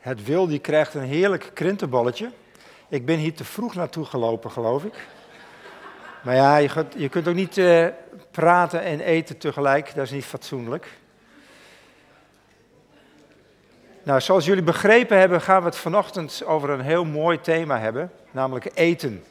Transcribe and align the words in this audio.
Het 0.00 0.24
wil 0.24 0.46
die 0.46 0.58
krijgt 0.58 0.94
een 0.94 1.02
heerlijk 1.02 1.50
krentenballetje. 1.54 2.30
Ik 2.88 3.04
ben 3.04 3.16
hier 3.16 3.34
te 3.34 3.44
vroeg 3.44 3.74
naartoe 3.74 4.04
gelopen, 4.04 4.50
geloof 4.50 4.84
ik. 4.84 4.94
Maar 6.22 6.34
ja, 6.34 6.56
je, 6.56 6.68
kunt, 6.68 6.94
je 6.96 7.08
kunt 7.08 7.28
ook 7.28 7.34
niet 7.34 7.56
uh, 7.56 7.86
praten 8.30 8.82
en 8.82 9.00
eten 9.00 9.38
tegelijk. 9.38 9.94
Dat 9.94 10.04
is 10.04 10.10
niet 10.10 10.24
fatsoenlijk. 10.24 10.88
Nou, 14.02 14.20
zoals 14.20 14.44
jullie 14.44 14.62
begrepen 14.62 15.18
hebben, 15.18 15.40
gaan 15.40 15.60
we 15.60 15.66
het 15.66 15.76
vanochtend 15.76 16.44
over 16.44 16.70
een 16.70 16.80
heel 16.80 17.04
mooi 17.04 17.40
thema 17.40 17.78
hebben, 17.78 18.12
namelijk 18.30 18.70
eten. 18.74 19.24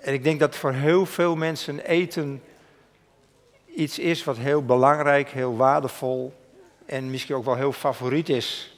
En 0.00 0.12
ik 0.12 0.24
denk 0.24 0.40
dat 0.40 0.56
voor 0.56 0.72
heel 0.72 1.06
veel 1.06 1.36
mensen 1.36 1.80
eten 1.80 2.42
iets 3.74 3.98
is 3.98 4.24
wat 4.24 4.36
heel 4.36 4.64
belangrijk, 4.64 5.28
heel 5.28 5.56
waardevol 5.56 6.34
en 6.86 7.10
misschien 7.10 7.34
ook 7.34 7.44
wel 7.44 7.56
heel 7.56 7.72
favoriet 7.72 8.28
is. 8.28 8.70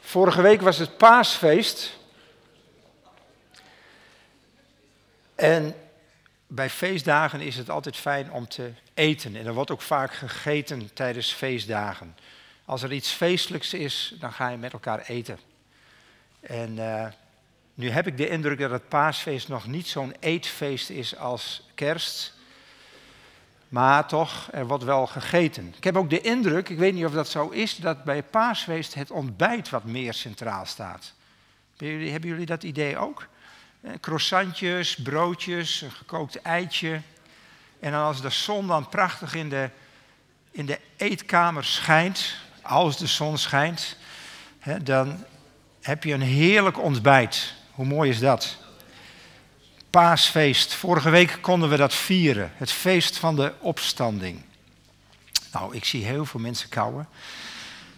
Vorige 0.00 0.42
week 0.42 0.60
was 0.60 0.78
het 0.78 0.96
paasfeest. 0.96 1.98
En 5.34 5.74
bij 6.46 6.70
feestdagen 6.70 7.40
is 7.40 7.56
het 7.56 7.70
altijd 7.70 7.96
fijn 7.96 8.32
om 8.32 8.48
te 8.48 8.70
eten. 8.94 9.36
En 9.36 9.46
er 9.46 9.54
wordt 9.54 9.70
ook 9.70 9.82
vaak 9.82 10.14
gegeten 10.14 10.90
tijdens 10.94 11.32
feestdagen. 11.32 12.16
Als 12.64 12.82
er 12.82 12.92
iets 12.92 13.10
feestelijks 13.10 13.74
is, 13.74 14.14
dan 14.18 14.32
ga 14.32 14.48
je 14.48 14.56
met 14.56 14.72
elkaar 14.72 15.00
eten. 15.06 15.38
En 16.40 16.76
uh, 16.76 17.06
nu 17.74 17.90
heb 17.90 18.06
ik 18.06 18.16
de 18.16 18.28
indruk 18.28 18.58
dat 18.58 18.70
het 18.70 18.88
paasfeest 18.88 19.48
nog 19.48 19.66
niet 19.66 19.88
zo'n 19.88 20.14
eetfeest 20.20 20.90
is 20.90 21.16
als 21.16 21.62
kerst. 21.74 22.34
Maar 23.70 24.06
toch, 24.06 24.48
er 24.52 24.66
wordt 24.66 24.84
wel 24.84 25.06
gegeten. 25.06 25.74
Ik 25.76 25.84
heb 25.84 25.96
ook 25.96 26.10
de 26.10 26.20
indruk, 26.20 26.68
ik 26.68 26.78
weet 26.78 26.94
niet 26.94 27.04
of 27.04 27.12
dat 27.12 27.28
zo 27.28 27.48
is, 27.48 27.76
dat 27.76 28.04
bij 28.04 28.22
paasfeest 28.22 28.94
het 28.94 29.10
ontbijt 29.10 29.68
wat 29.68 29.84
meer 29.84 30.14
centraal 30.14 30.66
staat. 30.66 31.12
Hebben 31.76 32.28
jullie 32.28 32.46
dat 32.46 32.62
idee 32.62 32.98
ook? 32.98 33.26
Eh, 33.80 33.90
croissantjes, 34.00 34.96
broodjes, 34.96 35.80
een 35.80 35.90
gekookt 35.90 36.42
eitje. 36.42 37.00
En 37.80 37.94
als 37.94 38.22
de 38.22 38.30
zon 38.30 38.66
dan 38.66 38.88
prachtig 38.88 39.34
in 39.34 39.48
de, 39.48 39.70
in 40.50 40.66
de 40.66 40.78
eetkamer 40.96 41.64
schijnt, 41.64 42.34
als 42.62 42.98
de 42.98 43.06
zon 43.06 43.38
schijnt, 43.38 43.96
dan 44.82 45.24
heb 45.80 46.04
je 46.04 46.12
een 46.12 46.20
heerlijk 46.20 46.78
ontbijt. 46.78 47.54
Hoe 47.70 47.86
mooi 47.86 48.10
is 48.10 48.18
dat? 48.18 48.58
Paasfeest. 49.90 50.74
Vorige 50.74 51.10
week 51.10 51.38
konden 51.40 51.68
we 51.68 51.76
dat 51.76 51.94
vieren. 51.94 52.52
Het 52.54 52.72
feest 52.72 53.18
van 53.18 53.36
de 53.36 53.52
opstanding. 53.58 54.42
Nou, 55.52 55.74
ik 55.74 55.84
zie 55.84 56.04
heel 56.04 56.26
veel 56.26 56.40
mensen 56.40 56.68
kauwen. 56.68 57.08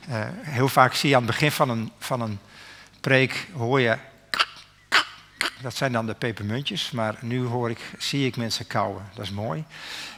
Uh, 0.09 0.25
heel 0.41 0.69
vaak 0.69 0.95
zie 0.95 1.09
je 1.09 1.17
aan 1.17 1.23
het 1.23 1.31
begin 1.31 1.53
van 1.53 1.69
een, 1.71 1.93
van 1.99 2.21
een 2.21 2.39
preek, 3.01 3.49
hoor 3.57 3.81
je... 3.81 3.99
Dat 5.61 5.77
zijn 5.77 5.93
dan 5.93 6.07
de 6.07 6.15
pepermuntjes, 6.15 6.91
maar 6.91 7.15
nu 7.21 7.45
hoor 7.45 7.71
ik, 7.71 7.79
zie 7.99 8.27
ik 8.27 8.37
mensen 8.37 8.67
kauwen. 8.67 9.09
Dat 9.15 9.25
is 9.25 9.31
mooi. 9.31 9.65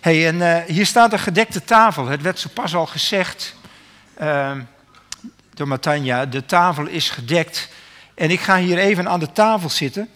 hey, 0.01 0.27
en 0.27 0.37
uh, 0.37 0.75
hier 0.75 0.87
staat 0.87 1.13
een 1.13 1.19
gedekte 1.19 1.65
tafel. 1.65 2.07
Het 2.07 2.23
werd 2.23 2.39
zo 2.39 2.49
pas 2.55 2.75
al 2.75 2.87
gezegd 2.87 3.55
uh, 4.21 4.53
door 5.55 5.69
Matanja. 5.69 6.27
De 6.27 6.45
tafel 6.45 6.87
is 6.87 7.11
gedekt. 7.11 7.69
En 8.15 8.31
ik 8.31 8.41
ga 8.41 8.59
hier 8.59 8.79
even 8.79 9.09
aan 9.09 9.21
de 9.21 9.33
tafel 9.33 9.71
zitten. 9.71 10.09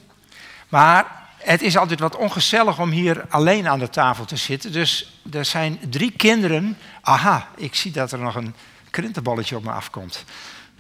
Maar 0.69 1.18
het 1.49 1.63
is 1.63 1.77
altijd 1.77 2.01
wat 2.01 2.17
ongezellig 2.17 2.79
om 2.79 2.91
hier 2.91 3.25
alleen 3.29 3.69
aan 3.69 3.79
de 3.79 3.89
tafel 3.89 4.25
te 4.25 4.37
zitten. 4.37 4.73
Dus 4.73 5.21
er 5.33 5.45
zijn 5.45 5.79
drie 5.91 6.11
kinderen. 6.11 6.77
Aha, 7.01 7.49
ik 7.57 7.75
zie 7.75 7.93
dat 7.93 8.13
er 8.13 8.19
nog 8.19 8.35
een 8.35 8.55
krentenballetje 8.91 9.57
op 9.57 9.65
me 9.65 9.71
afkomt. 9.71 10.25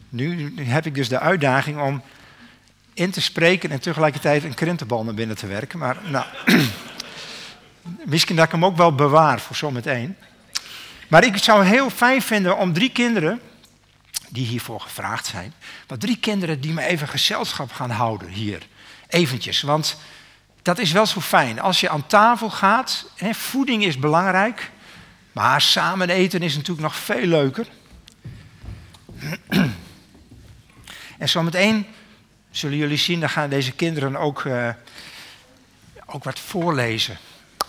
Nu, 0.08 0.54
heb 0.58 0.86
ik 0.86 0.94
dus 0.94 1.08
de 1.08 1.18
uitdaging 1.18 1.80
om 1.80 2.02
in 2.94 3.10
te 3.10 3.20
spreken 3.20 3.70
en 3.70 3.80
tegelijkertijd 3.80 4.44
een 4.44 4.54
krentenbal 4.54 5.04
naar 5.04 5.14
binnen 5.14 5.36
te 5.36 5.46
werken. 5.46 5.78
Maar 5.78 5.96
nou, 6.04 6.26
misschien 8.04 8.36
dat 8.36 8.44
ik 8.44 8.52
hem 8.52 8.64
ook 8.64 8.76
wel 8.76 8.94
bewaar 8.94 9.40
voor 9.40 9.56
zometeen. 9.56 10.16
Maar 11.08 11.24
ik 11.24 11.36
zou 11.36 11.64
heel 11.64 11.90
fijn 11.90 12.22
vinden 12.22 12.56
om 12.56 12.72
drie 12.72 12.90
kinderen 12.90 13.40
die 14.28 14.46
hiervoor 14.46 14.80
gevraagd 14.80 15.26
zijn. 15.26 15.54
Maar 15.88 15.98
drie 15.98 16.18
kinderen 16.18 16.60
die 16.60 16.72
me 16.72 16.82
even 16.82 17.08
gezelschap 17.08 17.72
gaan 17.72 17.90
houden 17.90 18.28
hier. 18.28 18.66
Eventjes, 19.06 19.60
want 19.60 19.96
dat 20.62 20.78
is 20.78 20.92
wel 20.92 21.06
zo 21.06 21.20
fijn. 21.20 21.60
Als 21.60 21.80
je 21.80 21.88
aan 21.88 22.06
tafel 22.06 22.50
gaat, 22.50 23.10
hè, 23.16 23.34
voeding 23.34 23.84
is 23.84 23.98
belangrijk, 23.98 24.70
maar 25.32 25.60
samen 25.60 26.10
eten 26.10 26.42
is 26.42 26.54
natuurlijk 26.54 26.80
nog 26.80 26.96
veel 26.96 27.26
leuker. 27.26 27.66
En 31.18 31.28
zometeen 31.28 31.86
zullen 32.50 32.76
jullie 32.76 32.96
zien, 32.96 33.20
dan 33.20 33.30
gaan 33.30 33.48
deze 33.48 33.72
kinderen 33.72 34.16
ook, 34.16 34.44
uh, 34.44 34.68
ook 36.06 36.24
wat 36.24 36.38
voorlezen. 36.38 37.18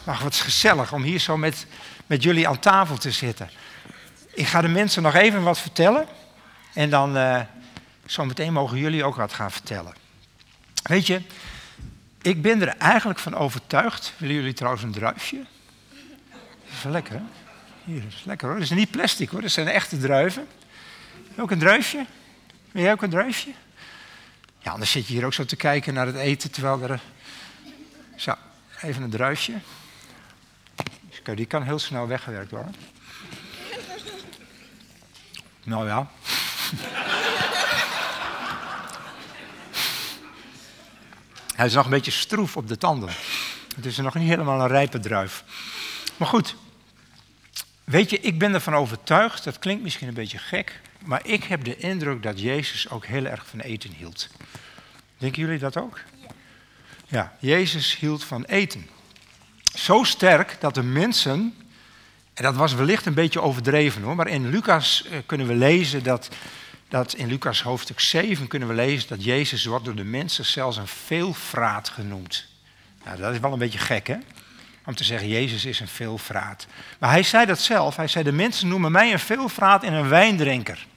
Maar 0.04 0.20
wat 0.24 0.36
gezellig 0.36 0.94
om 0.94 1.04
hier 1.04 1.20
zo 1.20 1.38
met, 1.38 1.66
met 2.06 2.24
jullie 2.24 2.48
aan 2.48 2.60
tafel 2.60 2.98
te 2.98 3.12
zitten. 3.12 3.50
Ik 4.34 4.48
ga 4.48 4.62
de 4.62 4.68
mensen 4.68 5.04
nog 5.04 5.16
even 5.16 5.44
wat 5.44 5.60
vertellen. 5.60 6.08
En 6.74 6.90
dan 6.90 7.18
uh, 7.18 7.40
zometeen 8.06 8.54
mogen 8.54 8.78
jullie 8.78 9.04
ook 9.04 9.16
wat 9.16 9.34
gaan 9.34 9.52
vertellen. 9.52 9.94
Weet 10.84 11.08
je, 11.08 11.22
ik 12.22 12.42
ben 12.42 12.62
er 12.62 12.68
eigenlijk 12.68 13.20
van 13.20 13.36
overtuigd. 13.36 14.14
Willen 14.18 14.36
jullie 14.36 14.54
trouwens 14.54 14.84
een 14.84 14.92
druifje? 14.92 15.46
Dat 16.30 16.78
is 16.78 16.84
lekker, 16.84 17.14
hè? 17.14 17.22
Hier, 17.84 18.02
dat 18.02 18.12
is 18.12 18.24
lekker 18.24 18.48
hoor. 18.48 18.58
Dat 18.58 18.66
is 18.66 18.76
niet 18.76 18.92
plastic 18.92 19.30
hoor, 19.30 19.42
dat 19.42 19.52
zijn 19.52 19.68
echte 19.68 19.98
druiven. 19.98 20.48
Ook 21.38 21.52
een 21.52 21.60
druifje? 21.60 22.06
Wil 22.72 22.84
jij 22.84 22.92
ook 22.92 23.02
een 23.02 23.10
druifje? 23.10 23.52
Ja, 24.60 24.72
anders 24.72 24.92
zit 24.92 25.08
je 25.08 25.14
hier 25.14 25.26
ook 25.26 25.34
zo 25.34 25.46
te 25.46 25.56
kijken 25.56 25.94
naar 25.94 26.06
het 26.06 26.16
eten 26.16 26.52
terwijl 26.52 26.82
er. 26.82 27.00
Zo, 28.16 28.36
even 28.82 29.04
een 29.04 29.10
druifje. 29.10 29.54
Die 31.36 31.46
kan 31.46 31.64
heel 31.64 31.80
snel 31.80 32.08
weggewerkt 32.08 32.52
worden. 32.52 32.76
Nou 35.64 35.88
ja. 35.88 36.10
Hij 41.60 41.68
is 41.68 41.74
nog 41.74 41.84
een 41.84 41.92
beetje 41.92 42.12
stroef 42.12 42.58
op 42.58 42.68
de 42.68 42.78
tanden. 42.78 43.10
Het 43.76 43.86
is 43.86 43.98
nog 43.98 44.16
niet 44.16 44.28
helemaal 44.28 44.62
een 44.62 44.68
rijpe 44.68 45.00
druif. 45.00 45.44
Maar 46.18 46.28
goed, 46.28 46.56
weet 47.84 48.10
je, 48.10 48.20
ik 48.20 48.40
ben 48.40 48.54
ervan 48.54 48.76
overtuigd, 48.76 49.44
dat 49.44 49.60
klinkt 49.60 49.84
misschien 49.84 50.08
een 50.08 50.14
beetje 50.14 50.38
gek, 50.38 50.82
maar 51.06 51.22
ik 51.26 51.44
heb 51.44 51.64
de 51.64 51.78
indruk 51.78 52.24
dat 52.24 52.40
Jezus 52.40 52.90
ook 52.90 53.06
heel 53.06 53.26
erg 53.26 53.46
van 53.48 53.60
eten 53.60 53.92
hield. 53.92 54.30
Denken 55.18 55.42
jullie 55.42 55.60
dat 55.60 55.78
ook? 55.78 56.00
Ja, 57.08 57.34
Jezus 57.40 57.98
hield 57.98 58.24
van 58.24 58.44
eten. 58.44 58.88
Zo 59.76 60.04
sterk 60.04 60.58
dat 60.60 60.76
de 60.76 60.84
mensen, 60.84 61.56
en 62.34 62.44
dat 62.44 62.56
was 62.56 62.74
wellicht 62.74 63.06
een 63.06 63.14
beetje 63.14 63.42
overdreven 63.42 64.02
hoor, 64.02 64.16
maar 64.16 64.28
in 64.28 64.50
Lucas 64.50 65.04
eh, 65.06 65.18
kunnen 65.26 65.48
we 65.48 65.56
lezen 65.56 66.04
dat 66.04 66.30
dat 66.90 67.14
in 67.14 67.28
Lucas 67.28 67.62
hoofdstuk 67.62 68.00
7 68.00 68.48
kunnen 68.48 68.68
we 68.68 68.74
lezen 68.74 69.10
dat 69.10 69.24
Jezus 69.24 69.66
wordt 69.66 69.86
door 69.86 69.96
de 69.96 70.04
mensen 70.04 70.46
zelfs 70.46 70.78
een 70.78 70.88
veelvraat 70.88 71.90
genoemd. 71.90 72.46
Nou, 73.06 73.18
dat 73.18 73.34
is 73.34 73.40
wel 73.40 73.54
een 73.54 73.60
beetje 73.60 73.80
gek, 73.80 74.08
hè? 74.08 74.18
Om 74.86 74.96
te 74.96 75.04
zeggen, 75.04 75.28
Jezus 75.28 75.66
is 75.66 75.80
een 75.80 75.88
veelvraat. 75.88 76.68
Maar 77.00 77.10
hij 77.10 77.24
zei 77.24 77.46
dat 77.46 77.60
zelf. 77.60 77.96
Hij 77.96 78.08
zei, 78.08 78.24
de 78.24 78.32
mensen 78.32 78.68
noemen 78.68 78.92
mij 78.92 79.12
een 79.12 79.20
veelvraat 79.20 79.84
en 79.84 79.94
een 79.94 80.10
wijndrinker. 80.10 80.88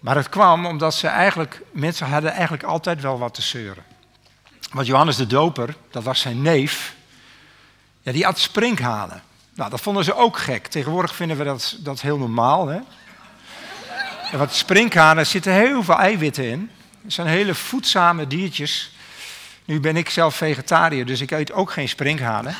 Maar 0.00 0.16
het 0.16 0.28
kwam 0.28 0.66
omdat 0.66 0.94
ze 0.94 1.06
eigenlijk, 1.06 1.62
mensen 1.72 2.06
hadden 2.06 2.30
eigenlijk 2.30 2.62
altijd 2.62 3.00
wel 3.00 3.18
wat 3.18 3.34
te 3.34 3.42
zeuren. 3.42 3.84
Want 4.72 4.86
Johannes 4.86 5.16
de 5.16 5.26
Doper, 5.26 5.74
dat 5.90 6.02
was 6.02 6.20
zijn 6.20 6.42
neef, 6.42 6.94
ja, 8.02 8.12
die 8.12 8.26
at 8.26 8.38
sprinkhanen. 8.38 9.22
Nou, 9.54 9.70
dat 9.70 9.80
vonden 9.80 10.04
ze 10.04 10.14
ook 10.14 10.38
gek. 10.38 10.66
Tegenwoordig 10.66 11.14
vinden 11.14 11.36
we 11.36 11.44
dat, 11.44 11.76
dat 11.78 12.00
heel 12.00 12.18
normaal. 12.18 12.66
Hè? 12.66 12.80
En 14.30 14.38
wat 14.38 14.54
sprinkhanen 14.54 15.26
zitten 15.26 15.52
heel 15.52 15.82
veel 15.82 15.98
eiwitten 15.98 16.44
in. 16.44 16.70
Het 17.02 17.12
zijn 17.12 17.26
hele 17.26 17.54
voedzame 17.54 18.26
diertjes. 18.26 18.92
Nu 19.64 19.80
ben 19.80 19.96
ik 19.96 20.10
zelf 20.10 20.34
vegetariër, 20.34 21.06
dus 21.06 21.20
ik 21.20 21.30
eet 21.30 21.52
ook 21.52 21.70
geen 21.70 21.88
sprinkhanen. 21.88 22.56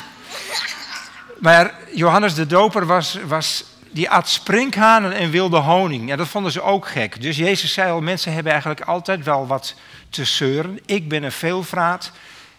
Maar 1.38 1.75
Johannes 1.94 2.34
de 2.34 2.46
Doper 2.46 2.87
was, 2.87 3.19
was, 3.26 3.64
die 3.90 4.11
at 4.11 4.28
sprinkhanen 4.28 5.12
en 5.12 5.31
wilde 5.31 5.56
honing. 5.56 6.08
Ja, 6.08 6.16
dat 6.16 6.28
vonden 6.28 6.52
ze 6.52 6.62
ook 6.62 6.88
gek. 6.88 7.22
Dus 7.22 7.37
Jezus 7.37 7.72
zei 7.72 7.90
al, 7.90 8.00
mensen 8.00 8.32
hebben 8.32 8.52
eigenlijk 8.52 8.81
altijd 8.81 9.25
wel 9.25 9.46
wat 9.46 9.75
te 10.11 10.25
zeuren. 10.25 10.78
Ik 10.87 11.08
ben 11.08 11.22
een 11.22 11.32
veelvraat. 11.32 12.12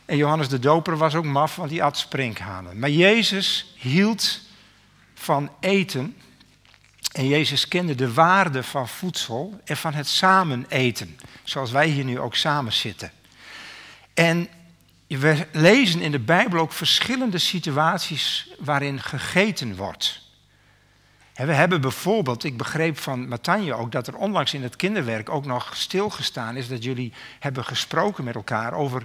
En 0.06 0.18
Johannes 0.18 0.50
de 0.50 0.60
Doper 0.60 0.98
was 0.98 1.16
ook 1.16 1.26
maf, 1.26 1.56
want 1.56 1.70
die 1.70 1.84
at 1.84 1.98
sprinkhanen. 1.98 2.80
Maar 2.80 2.90
Jezus 2.90 3.74
hield 3.78 4.40
van 5.14 5.50
eten. 5.60 6.16
En 7.16 7.28
Jezus 7.28 7.68
kende 7.68 7.96
de 7.96 8.14
waarde 8.14 8.64
van 8.64 8.88
voedsel 8.88 9.60
en 9.64 9.78
van 9.78 9.94
het 9.94 10.08
samen 10.08 10.66
eten, 10.70 11.20
zoals 11.44 11.72
wij 11.72 11.88
hier 11.88 12.04
nu 12.04 12.20
ook 12.20 12.36
samen 12.36 12.74
zitten. 12.74 13.12
En 14.14 14.48
we 15.08 15.48
lezen 15.52 16.02
in 16.02 16.12
de 16.12 16.20
Bijbel 16.20 16.60
ook 16.60 16.72
verschillende 16.72 17.38
situaties 17.38 18.50
waarin 18.60 19.02
gegeten 19.02 19.76
wordt. 19.76 20.22
We 21.34 21.54
hebben 21.54 21.82
bijvoorbeeld, 21.82 22.44
ik 22.44 22.58
begreep 22.58 22.98
van 22.98 23.28
Matanje 23.28 23.74
ook, 23.74 23.92
dat 23.92 24.08
er 24.08 24.16
onlangs 24.16 24.54
in 24.54 24.64
het 24.64 24.76
kinderwerk 24.76 25.30
ook 25.30 25.46
nog 25.46 25.76
stilgestaan 25.76 26.56
is 26.56 26.68
dat 26.68 26.84
jullie 26.84 27.14
hebben 27.40 27.66
gesproken 27.66 28.24
met 28.24 28.36
elkaar 28.36 28.74
over 28.74 29.04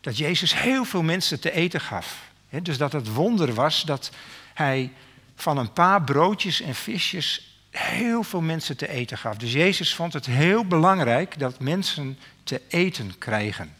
dat 0.00 0.18
Jezus 0.18 0.54
heel 0.54 0.84
veel 0.84 1.02
mensen 1.02 1.40
te 1.40 1.52
eten 1.52 1.80
gaf. 1.80 2.30
dus 2.62 2.78
dat 2.78 2.92
het 2.92 3.12
wonder 3.12 3.54
was 3.54 3.82
dat 3.82 4.10
hij 4.54 4.92
van 5.36 5.58
een 5.58 5.72
paar 5.72 6.02
broodjes 6.02 6.60
en 6.60 6.74
visjes 6.74 7.50
heel 7.72 8.22
veel 8.22 8.40
mensen 8.40 8.76
te 8.76 8.88
eten 8.88 9.18
gaf. 9.18 9.36
Dus 9.36 9.52
Jezus 9.52 9.94
vond 9.94 10.12
het 10.12 10.26
heel 10.26 10.64
belangrijk 10.64 11.38
dat 11.38 11.60
mensen 11.60 12.18
te 12.44 12.62
eten 12.68 13.18
krijgen. 13.18 13.74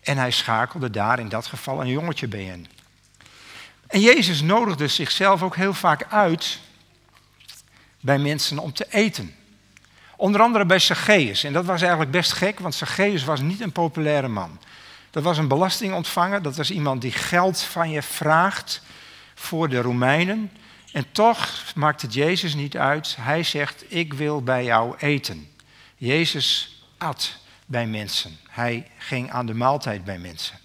En 0.00 0.18
hij 0.18 0.30
schakelde 0.30 0.90
daar 0.90 1.18
in 1.18 1.28
dat 1.28 1.46
geval 1.46 1.80
een 1.80 1.88
jongetje 1.88 2.28
bij 2.28 2.44
in. 2.44 2.66
En 3.86 4.00
Jezus 4.00 4.42
nodigde 4.42 4.88
zichzelf 4.88 5.42
ook 5.42 5.56
heel 5.56 5.74
vaak 5.74 6.06
uit 6.10 6.58
bij 8.00 8.18
mensen 8.18 8.58
om 8.58 8.72
te 8.72 8.86
eten. 8.90 9.34
Onder 10.16 10.40
andere 10.40 10.64
bij 10.64 10.78
Zacchaeus. 10.78 11.44
En 11.44 11.52
dat 11.52 11.64
was 11.64 11.80
eigenlijk 11.80 12.10
best 12.10 12.32
gek, 12.32 12.60
want 12.60 12.74
Zacchaeus 12.74 13.24
was 13.24 13.40
niet 13.40 13.60
een 13.60 13.72
populaire 13.72 14.28
man. 14.28 14.58
Dat 15.10 15.22
was 15.22 15.38
een 15.38 15.48
belastingontvanger, 15.48 16.42
dat 16.42 16.56
was 16.56 16.70
iemand 16.70 17.00
die 17.00 17.12
geld 17.12 17.60
van 17.60 17.90
je 17.90 18.02
vraagt 18.02 18.82
voor 19.34 19.68
de 19.68 19.80
Romeinen. 19.80 20.50
En 20.92 21.12
toch 21.12 21.72
maakt 21.74 22.02
het 22.02 22.14
Jezus 22.14 22.54
niet 22.54 22.76
uit. 22.76 23.16
Hij 23.20 23.42
zegt, 23.42 23.84
ik 23.92 24.12
wil 24.12 24.42
bij 24.42 24.64
jou 24.64 24.96
eten. 24.98 25.48
Jezus 25.96 26.78
at 26.98 27.38
bij 27.66 27.86
mensen. 27.86 28.38
Hij 28.48 28.90
ging 28.98 29.30
aan 29.30 29.46
de 29.46 29.54
maaltijd 29.54 30.04
bij 30.04 30.18
mensen. 30.18 30.58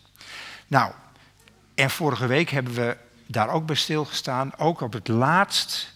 Nou, 0.67 0.93
en 1.75 1.89
vorige 1.89 2.27
week 2.27 2.49
hebben 2.49 2.73
we 2.73 2.97
daar 3.25 3.49
ook 3.49 3.65
bij 3.65 3.75
stilgestaan. 3.75 4.57
Ook 4.57 4.81
op 4.81 4.93
het 4.93 5.07
laatst, 5.07 5.93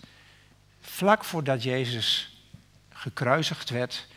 vlak 0.82 1.24
voordat 1.24 1.64
Jezus 1.64 2.38
gekruisigd 2.94 3.70
werd, 3.70 4.08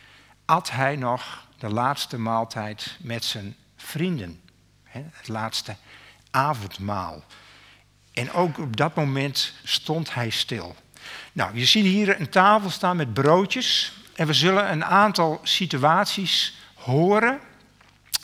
at 0.45 0.71
hij 0.71 0.95
nog 0.95 1.47
de 1.57 1.69
laatste 1.69 2.17
maaltijd 2.17 2.97
met 2.99 3.25
zijn 3.25 3.55
vrienden. 3.75 4.41
Het 4.89 5.27
laatste 5.27 5.75
avondmaal. 6.31 7.23
En 8.13 8.31
ook 8.31 8.57
op 8.57 8.77
dat 8.77 8.95
moment 8.95 9.53
stond 9.63 10.13
hij 10.13 10.29
stil. 10.29 10.75
Nou, 11.33 11.57
je 11.57 11.65
ziet 11.65 11.85
hier 11.85 12.19
een 12.19 12.29
tafel 12.29 12.69
staan 12.69 12.97
met 12.97 13.13
broodjes. 13.13 13.93
En 14.15 14.27
we 14.27 14.33
zullen 14.33 14.71
een 14.71 14.85
aantal 14.85 15.39
situaties 15.43 16.57
horen 16.73 17.39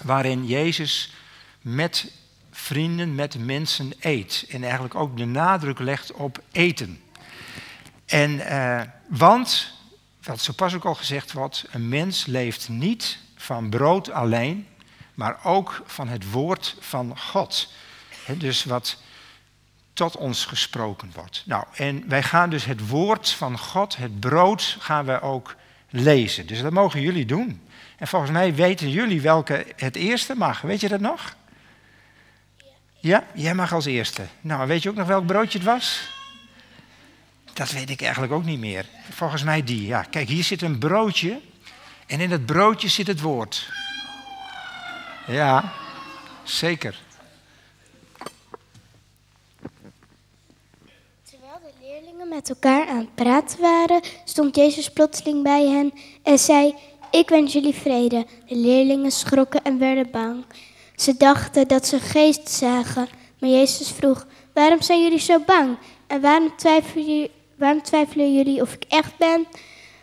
waarin 0.04 0.46
Jezus 0.46 1.14
met 1.62 2.12
vrienden, 2.52 3.16
met 3.16 3.46
mensen 3.46 3.94
eet. 4.00 4.46
En 4.50 4.64
eigenlijk 4.64 4.96
ook 4.96 5.18
de 5.18 5.26
nadruk 5.26 5.80
legt 5.80 6.12
op 6.12 6.42
eten. 6.52 7.02
En, 8.06 8.32
uh, 8.32 8.82
want, 9.08 9.72
wat 10.24 10.42
zo 10.42 10.54
pas 10.54 10.74
ook 10.74 10.86
al 10.86 10.96
gezegd 10.96 11.32
wordt, 11.32 11.66
een 11.72 11.90
mens 11.90 12.26
leeft 12.26 12.70
niet 12.70 13.18
van 13.36 13.70
brood 13.70 14.12
alleen, 14.12 14.68
maar 15.14 15.40
ook 15.44 15.82
van 15.86 16.08
het 16.08 16.32
woord 16.32 16.76
van 16.80 17.20
God. 17.20 17.74
dus 18.38 18.64
wat 18.64 18.98
tot 19.94 20.18
ons 20.18 20.46
gesproken 20.46 21.12
wordt. 21.14 21.44
Nou, 21.46 21.66
en 21.76 22.04
wij 22.08 22.24
gaan 22.24 22.50
dus 22.50 22.66
het 22.66 22.88
woord 22.88 23.30
van 23.30 23.58
God, 23.58 23.98
het 23.98 24.20
brood, 24.20 24.78
gaan 24.80 25.06
we 25.06 25.22
ook 25.22 25.56
lezen. 25.90 26.48
Dus 26.48 26.62
dat 26.62 26.72
mogen 26.72 27.02
jullie 27.02 27.26
doen. 27.26 27.62
En 27.98 28.08
volgens 28.08 28.32
mij 28.32 28.56
weten 28.56 28.90
jullie 28.90 29.22
welke 29.22 29.66
het 29.76 29.96
eerste 29.96 30.36
mag. 30.36 30.62
Weet 30.62 30.82
je 30.82 30.90
dat 30.90 31.00
nog? 31.00 31.36
Ja, 33.00 33.24
jij 33.34 33.56
mag 33.56 33.74
als 33.74 33.86
eerste. 33.86 34.26
Nou, 34.42 34.68
weet 34.68 34.84
je 34.84 34.90
ook 34.90 34.96
nog 34.96 35.08
welk 35.08 35.26
broodje 35.26 35.58
het 35.58 35.68
was? 35.68 36.10
Dat 37.54 37.72
weet 37.72 37.90
ik 37.90 38.02
eigenlijk 38.02 38.34
ook 38.34 38.46
niet 38.46 38.60
meer. 38.60 38.86
Volgens 39.10 39.44
mij 39.44 39.64
die. 39.64 39.86
Ja, 39.86 40.04
kijk, 40.04 40.28
hier 40.28 40.44
zit 40.44 40.62
een 40.62 40.78
broodje. 40.78 41.42
En 42.08 42.20
in 42.20 42.32
het 42.32 42.46
broodje 42.46 42.88
zit 42.88 43.08
het 43.08 43.22
woord. 43.22 43.70
Ja, 45.28 45.74
zeker. 46.44 47.00
Terwijl 51.24 51.60
de 51.62 51.72
leerlingen 51.82 52.19
met 52.30 52.50
elkaar 52.50 52.88
aan 52.88 52.98
het 52.98 53.16
praten 53.16 53.62
waren, 53.62 54.02
stond 54.26 54.56
Jezus 54.56 54.90
plotseling 54.90 55.44
bij 55.44 55.68
hen 55.68 55.94
en 56.24 56.40
zei: 56.40 56.76
Ik 57.12 57.30
wens 57.30 57.54
jullie 57.54 57.74
vrede. 57.74 58.26
De 58.48 58.56
leerlingen 58.56 59.12
schrokken 59.12 59.64
en 59.64 59.80
werden 59.80 60.12
bang. 60.12 60.46
Ze 60.96 61.18
dachten 61.18 61.68
dat 61.68 61.88
ze 61.88 62.00
geest 62.00 62.50
zagen, 62.50 63.08
maar 63.40 63.50
Jezus 63.50 63.90
vroeg: 63.92 64.28
Waarom 64.54 64.82
zijn 64.82 65.04
jullie 65.04 65.20
zo 65.20 65.40
bang? 65.46 65.78
En 66.08 66.22
waarom 66.22 66.58
twijfelen 66.58 67.06
jullie, 67.06 67.32
waarom 67.56 67.82
twijfelen 67.82 68.34
jullie 68.34 68.62
of 68.62 68.74
ik 68.74 68.84
echt 68.90 69.18
ben? 69.18 69.48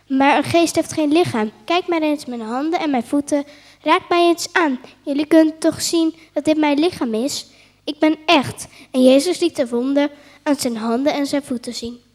Maar 0.08 0.37
een 0.37 0.44
geest 0.44 0.75
heeft 0.75 0.93
geen 0.93 1.12
lichaam. 1.12 1.50
Kijk 1.64 1.87
maar 1.87 2.02
eens 2.02 2.25
mijn 2.25 2.40
handen 2.40 2.81
en 2.81 2.90
mijn 2.90 3.02
voeten. 3.02 3.44
Raak 3.82 4.08
mij 4.08 4.28
eens 4.28 4.49
aan. 4.52 4.78
Jullie 5.02 5.26
kunnen 5.26 5.58
toch 5.58 5.82
zien 5.82 6.14
dat 6.32 6.44
dit 6.44 6.56
mijn 6.56 6.78
lichaam 6.78 7.14
is? 7.14 7.46
Ik 7.84 7.99
ben 7.99 8.17
echt. 8.26 8.67
En 8.90 9.02
Jezus 9.02 9.40
liet 9.40 9.56
de 9.56 9.69
wonden 9.69 10.11
aan 10.43 10.56
zijn 10.56 10.76
handen 10.76 11.12
en 11.12 11.26
zijn 11.26 11.43
voeten 11.43 11.75
zien. 11.75 12.05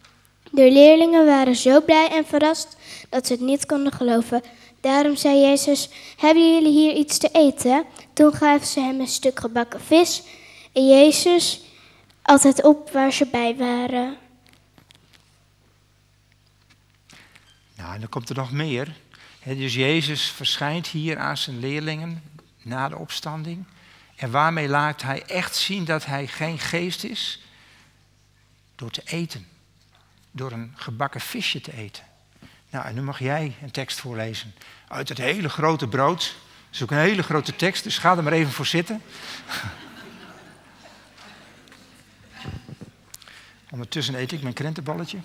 De 0.51 0.71
leerlingen 0.71 1.25
waren 1.25 1.55
zo 1.55 1.81
blij 1.81 2.09
en 2.11 2.25
verrast 2.25 2.77
dat 3.09 3.27
ze 3.27 3.33
het 3.33 3.41
niet 3.41 3.65
konden 3.65 3.93
geloven. 3.93 4.43
Daarom 4.81 5.15
zei 5.15 5.39
Jezus: 5.39 5.89
Hebben 6.17 6.53
jullie 6.53 6.71
hier 6.71 6.93
iets 6.93 7.17
te 7.17 7.29
eten? 7.31 7.85
Toen 8.13 8.33
gaven 8.33 8.67
ze 8.67 8.79
hem 8.79 8.99
een 8.99 9.07
stuk 9.07 9.39
gebakken 9.39 9.81
vis. 9.81 10.23
En 10.73 10.87
Jezus 10.87 11.61
at 12.21 12.43
het 12.43 12.63
op 12.63 12.91
waar 12.91 13.13
ze 13.13 13.25
bij 13.25 13.55
waren. 13.55 14.17
Nou, 17.75 17.93
en 17.93 17.99
dan 17.99 18.09
komt 18.09 18.29
er 18.29 18.35
nog 18.35 18.51
meer. 18.51 18.95
dus 19.43 19.73
Jezus 19.73 20.31
verschijnt 20.31 20.87
hier 20.87 21.17
aan 21.17 21.37
zijn 21.37 21.59
leerlingen 21.59 22.23
na 22.61 22.89
de 22.89 22.97
opstanding. 22.97 23.65
En 24.15 24.31
waarmee 24.31 24.67
laat 24.67 25.01
hij 25.01 25.23
echt 25.23 25.55
zien 25.55 25.85
dat 25.85 26.05
hij 26.05 26.27
geen 26.27 26.59
geest 26.59 27.03
is? 27.03 27.41
Door 28.75 28.91
te 28.91 29.01
eten. 29.05 29.47
Door 30.31 30.51
een 30.51 30.73
gebakken 30.75 31.21
visje 31.21 31.61
te 31.61 31.73
eten. 31.73 32.03
Nou, 32.69 32.85
en 32.85 32.95
nu 32.95 33.01
mag 33.01 33.19
jij 33.19 33.55
een 33.61 33.71
tekst 33.71 33.99
voorlezen. 33.99 34.53
Uit 34.87 35.09
het 35.09 35.17
hele 35.17 35.49
grote 35.49 35.87
brood. 35.87 36.19
Dat 36.19 36.35
is 36.71 36.83
ook 36.83 36.91
een 36.91 36.97
hele 36.97 37.23
grote 37.23 37.55
tekst, 37.55 37.83
dus 37.83 37.97
ga 37.97 38.17
er 38.17 38.23
maar 38.23 38.33
even 38.33 38.51
voor 38.51 38.65
zitten. 38.65 39.01
Ondertussen 43.71 44.15
eet 44.15 44.31
ik 44.31 44.41
mijn 44.41 44.53
krentenballetje. 44.53 45.17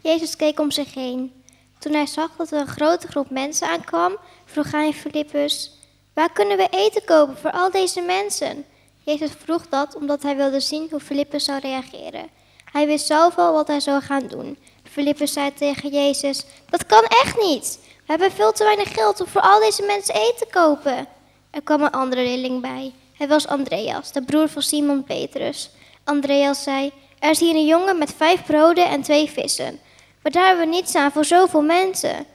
Jezus 0.00 0.36
keek 0.36 0.60
om 0.60 0.70
zich 0.70 0.94
heen. 0.94 1.42
Toen 1.78 1.92
hij 1.92 2.06
zag 2.06 2.30
dat 2.36 2.52
er 2.52 2.60
een 2.60 2.66
grote 2.66 3.06
groep 3.08 3.30
mensen 3.30 3.68
aankwam, 3.68 4.16
vroeg 4.44 4.70
hij 4.70 4.92
Filippus: 4.92 5.72
Waar 6.12 6.32
kunnen 6.32 6.56
we 6.56 6.68
eten 6.70 7.04
kopen 7.04 7.38
voor 7.38 7.50
al 7.50 7.70
deze 7.70 8.00
mensen? 8.00 8.64
Jezus 9.08 9.30
vroeg 9.44 9.68
dat 9.68 9.94
omdat 9.94 10.22
hij 10.22 10.36
wilde 10.36 10.60
zien 10.60 10.86
hoe 10.90 11.00
Filippus 11.00 11.44
zou 11.44 11.58
reageren. 11.60 12.28
Hij 12.72 12.86
wist 12.86 13.06
zelf 13.06 13.38
al 13.38 13.52
wat 13.52 13.66
hij 13.66 13.80
zou 13.80 14.02
gaan 14.02 14.26
doen. 14.26 14.58
Filippus 14.82 15.32
zei 15.32 15.54
tegen 15.54 15.90
Jezus: 15.90 16.44
Dat 16.70 16.86
kan 16.86 17.04
echt 17.04 17.40
niet. 17.40 17.78
We 17.82 18.04
hebben 18.06 18.30
veel 18.30 18.52
te 18.52 18.64
weinig 18.64 18.92
geld 18.92 19.20
om 19.20 19.26
voor 19.26 19.40
al 19.40 19.60
deze 19.60 19.82
mensen 19.82 20.14
eten 20.14 20.36
te 20.36 20.46
kopen. 20.50 21.06
Er 21.50 21.62
kwam 21.62 21.82
een 21.82 21.90
andere 21.90 22.22
leerling 22.22 22.60
bij. 22.60 22.92
Hij 23.16 23.28
was 23.28 23.46
Andreas, 23.46 24.12
de 24.12 24.22
broer 24.22 24.48
van 24.48 24.62
Simon 24.62 25.04
Petrus. 25.04 25.70
Andreas 26.04 26.62
zei: 26.62 26.92
Er 27.18 27.30
is 27.30 27.40
hier 27.40 27.54
een 27.54 27.66
jongen 27.66 27.98
met 27.98 28.14
vijf 28.16 28.44
broden 28.44 28.88
en 28.88 29.02
twee 29.02 29.30
vissen. 29.30 29.80
Maar 30.22 30.32
daar 30.32 30.46
hebben 30.46 30.64
we 30.68 30.74
niets 30.74 30.94
aan 30.94 31.12
voor 31.12 31.24
zoveel 31.24 31.62
mensen. 31.62 32.26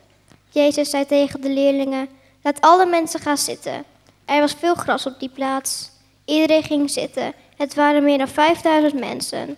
Jezus 0.49 0.89
zei 0.89 1.05
tegen 1.05 1.41
de 1.41 1.49
leerlingen: 1.49 2.09
Laat 2.43 2.61
alle 2.61 2.85
mensen 2.85 3.19
gaan 3.19 3.37
zitten. 3.37 3.83
Er 4.25 4.39
was 4.39 4.55
veel 4.59 4.75
gras 4.75 5.05
op 5.05 5.19
die 5.19 5.29
plaats. 5.29 5.91
Iedereen 6.25 6.63
ging 6.63 6.89
zitten. 6.89 7.33
Het 7.57 7.73
waren 7.73 8.03
meer 8.03 8.17
dan 8.17 8.27
vijfduizend 8.27 8.99
mensen. 8.99 9.57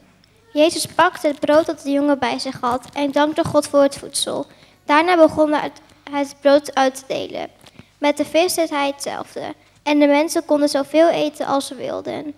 Jezus 0.53 0.85
pakte 0.85 1.27
het 1.27 1.39
brood 1.39 1.65
dat 1.65 1.81
de 1.81 1.91
jongen 1.91 2.19
bij 2.19 2.39
zich 2.39 2.59
had 2.59 2.89
en 2.93 3.11
dankte 3.11 3.43
God 3.43 3.67
voor 3.67 3.81
het 3.81 3.97
voedsel. 3.97 4.45
Daarna 4.85 5.15
begon 5.15 5.53
hij 5.53 5.71
het 6.11 6.35
brood 6.41 6.75
uit 6.75 6.95
te 6.95 7.03
delen. 7.07 7.49
Met 7.97 8.17
de 8.17 8.25
vis 8.25 8.53
deed 8.53 8.69
hij 8.69 8.87
hetzelfde. 8.87 9.53
En 9.83 9.99
de 9.99 10.07
mensen 10.07 10.45
konden 10.45 10.69
zoveel 10.69 11.09
eten 11.09 11.45
als 11.45 11.67
ze 11.67 11.75
wilden. 11.75 12.33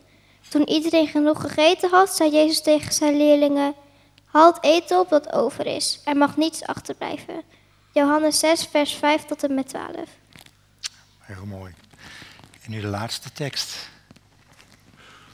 Toen 0.50 0.70
iedereen 0.70 1.08
genoeg 1.08 1.42
gegeten 1.42 1.90
had, 1.90 2.16
zei 2.16 2.32
Jezus 2.32 2.62
tegen 2.62 2.94
zijn 2.94 3.18
leerlingen: 3.18 3.74
Haal 4.26 4.58
eten 4.62 5.00
op 5.00 5.10
dat 5.10 5.34
over 5.34 5.66
is. 5.66 6.00
Er 6.06 6.18
mag 6.18 6.38
niets 6.38 6.64
achterblijven. 6.64 7.42
Johannes 7.94 8.40
6, 8.40 8.66
vers 8.66 8.94
5 8.94 9.26
tot 9.26 9.44
en 9.44 9.54
met 9.54 9.68
12. 9.68 9.92
Heel 11.20 11.46
mooi. 11.46 11.74
En 12.64 12.72
nu 12.72 12.82
de 12.82 12.88
laatste 12.88 13.32
tekst. 13.32 13.90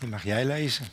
Die 0.04 0.12
mag 0.12 0.24
jij 0.24 0.46
lezen. 0.46 0.86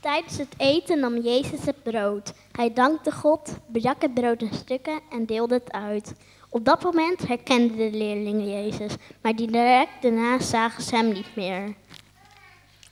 Tijdens 0.00 0.38
het 0.38 0.54
eten 0.56 1.00
nam 1.00 1.20
Jezus 1.20 1.64
het 1.64 1.82
brood. 1.82 2.32
Hij 2.52 2.72
dankte 2.72 3.12
God, 3.12 3.58
brak 3.72 4.02
het 4.02 4.14
brood 4.14 4.42
in 4.42 4.54
stukken 4.54 5.00
en 5.10 5.26
deelde 5.26 5.54
het 5.54 5.72
uit. 5.72 6.14
Op 6.48 6.64
dat 6.64 6.82
moment 6.82 7.28
herkenden 7.28 7.76
de 7.76 7.90
leerlingen 7.90 8.50
Jezus, 8.50 8.92
maar 9.20 9.36
direct 9.36 10.02
daarna 10.02 10.40
zagen 10.40 10.82
ze 10.82 10.96
hem 10.96 11.12
niet 11.12 11.36
meer. 11.36 11.74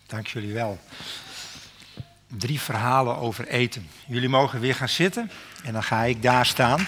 Dank 0.07 0.27
jullie 0.27 0.53
wel. 0.53 0.79
Drie 2.27 2.61
verhalen 2.61 3.17
over 3.17 3.49
eten. 3.49 3.89
Jullie 4.07 4.29
mogen 4.29 4.61
weer 4.61 4.75
gaan 4.75 4.89
zitten 4.89 5.31
en 5.63 5.73
dan 5.73 5.83
ga 5.83 6.03
ik 6.03 6.23
daar 6.23 6.47
staan. 6.47 6.87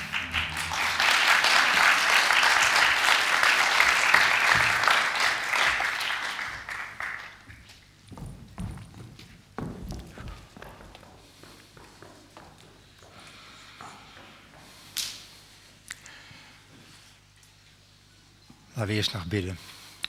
Laten 18.73 18.89
we 18.89 18.95
eerst 18.95 19.13
nog 19.13 19.27
bidden. 19.27 19.59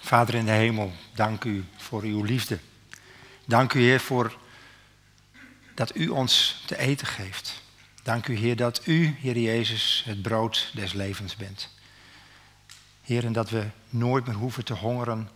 Vader 0.02 0.36
in 0.36 0.46
de 0.46 0.52
hemel, 0.52 0.94
dank 1.14 1.44
u 1.44 1.66
voor 1.78 2.02
uw 2.02 2.24
liefde. 2.24 2.60
Dank 3.46 3.74
u, 3.74 3.82
Heer, 3.82 4.00
voor 4.00 4.38
dat 5.76 5.96
u 5.96 6.08
ons 6.08 6.64
te 6.66 6.78
eten 6.78 7.08
geeft. 7.08 7.64
Dank 8.06 8.28
u, 8.28 8.36
Heer, 8.36 8.56
dat 8.56 8.82
u, 8.86 9.16
Heer 9.20 9.38
Jezus, 9.38 10.04
het 10.06 10.22
brood 10.22 10.72
des 10.74 10.94
levens 10.94 11.36
bent. 11.36 11.70
Heer, 13.02 13.26
en 13.26 13.34
dat 13.34 13.50
we 13.50 13.66
nooit 13.90 14.26
meer 14.26 14.36
hoeven 14.36 14.66
te 14.66 14.74
hongeren 14.74 15.30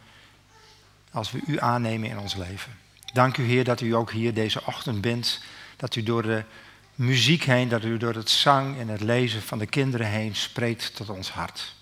als 1.12 1.32
we 1.32 1.42
u 1.48 1.60
aannemen 1.60 2.10
in 2.10 2.20
ons 2.20 2.36
leven. 2.36 2.78
Dank 3.14 3.38
u, 3.38 3.44
Heer, 3.44 3.64
dat 3.64 3.82
u 3.82 3.96
ook 3.96 4.12
hier 4.12 4.34
deze 4.34 4.66
ochtend 4.66 5.02
bent. 5.02 5.42
Dat 5.78 5.96
u 5.96 6.04
door 6.04 6.22
de 6.22 6.44
muziek 6.96 7.44
heen, 7.44 7.70
dat 7.70 7.84
u 7.84 7.98
door 7.98 8.14
het 8.14 8.30
zang 8.30 8.80
en 8.80 8.88
het 8.88 9.02
lezen 9.02 9.42
van 9.42 9.58
de 9.58 9.68
kinderen 9.68 10.08
heen 10.08 10.36
spreekt 10.36 10.96
tot 10.96 11.10
ons 11.10 11.32
hart. 11.32 11.76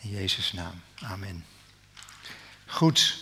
In 0.00 0.10
Jezus' 0.10 0.52
naam. 0.52 0.82
Amen. 1.02 1.44
Goed, 2.66 3.18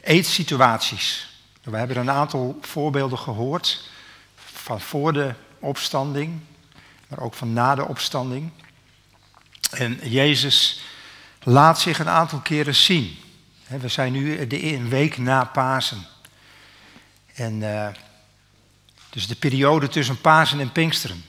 eetsituaties. 0.00 1.36
We 1.62 1.76
hebben 1.76 1.96
een 1.96 2.10
aantal 2.10 2.58
voorbeelden 2.60 3.18
gehoord 3.18 3.90
van 4.34 4.80
voor 4.80 5.12
de 5.12 5.34
opstanding, 5.62 6.40
maar 7.08 7.18
ook 7.18 7.34
van 7.34 7.52
na 7.52 7.74
de 7.74 7.86
opstanding. 7.88 8.50
En 9.70 10.00
Jezus 10.02 10.80
laat 11.42 11.80
zich 11.80 11.98
een 11.98 12.08
aantal 12.08 12.38
keren 12.38 12.74
zien. 12.74 13.16
We 13.66 13.88
zijn 13.88 14.12
nu 14.12 14.40
een 14.50 14.88
week 14.88 15.18
na 15.18 15.44
Pasen. 15.44 16.06
En 17.34 17.60
uh, 17.60 17.88
dus 19.10 19.26
de 19.26 19.34
periode 19.34 19.88
tussen 19.88 20.20
Pasen 20.20 20.60
en 20.60 20.72
Pinksteren. 20.72 21.24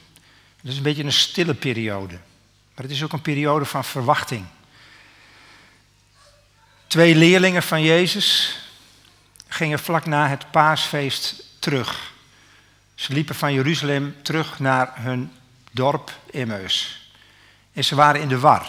Dat 0.61 0.71
is 0.71 0.77
een 0.77 0.83
beetje 0.83 1.03
een 1.03 1.13
stille 1.13 1.53
periode. 1.53 2.13
Maar 2.75 2.85
het 2.85 2.91
is 2.91 3.03
ook 3.03 3.13
een 3.13 3.21
periode 3.21 3.65
van 3.65 3.83
verwachting. 3.83 4.45
Twee 6.87 7.15
leerlingen 7.15 7.63
van 7.63 7.81
Jezus 7.81 8.57
gingen 9.47 9.79
vlak 9.79 10.05
na 10.05 10.27
het 10.27 10.51
paasfeest 10.51 11.43
terug. 11.59 12.12
Ze 12.95 13.13
liepen 13.13 13.35
van 13.35 13.53
Jeruzalem 13.53 14.15
terug 14.21 14.59
naar 14.59 14.91
hun 14.93 15.31
dorp 15.71 16.11
Emmaus. 16.31 17.07
En 17.73 17.83
ze 17.83 17.95
waren 17.95 18.21
in 18.21 18.27
de 18.27 18.39
war. 18.39 18.65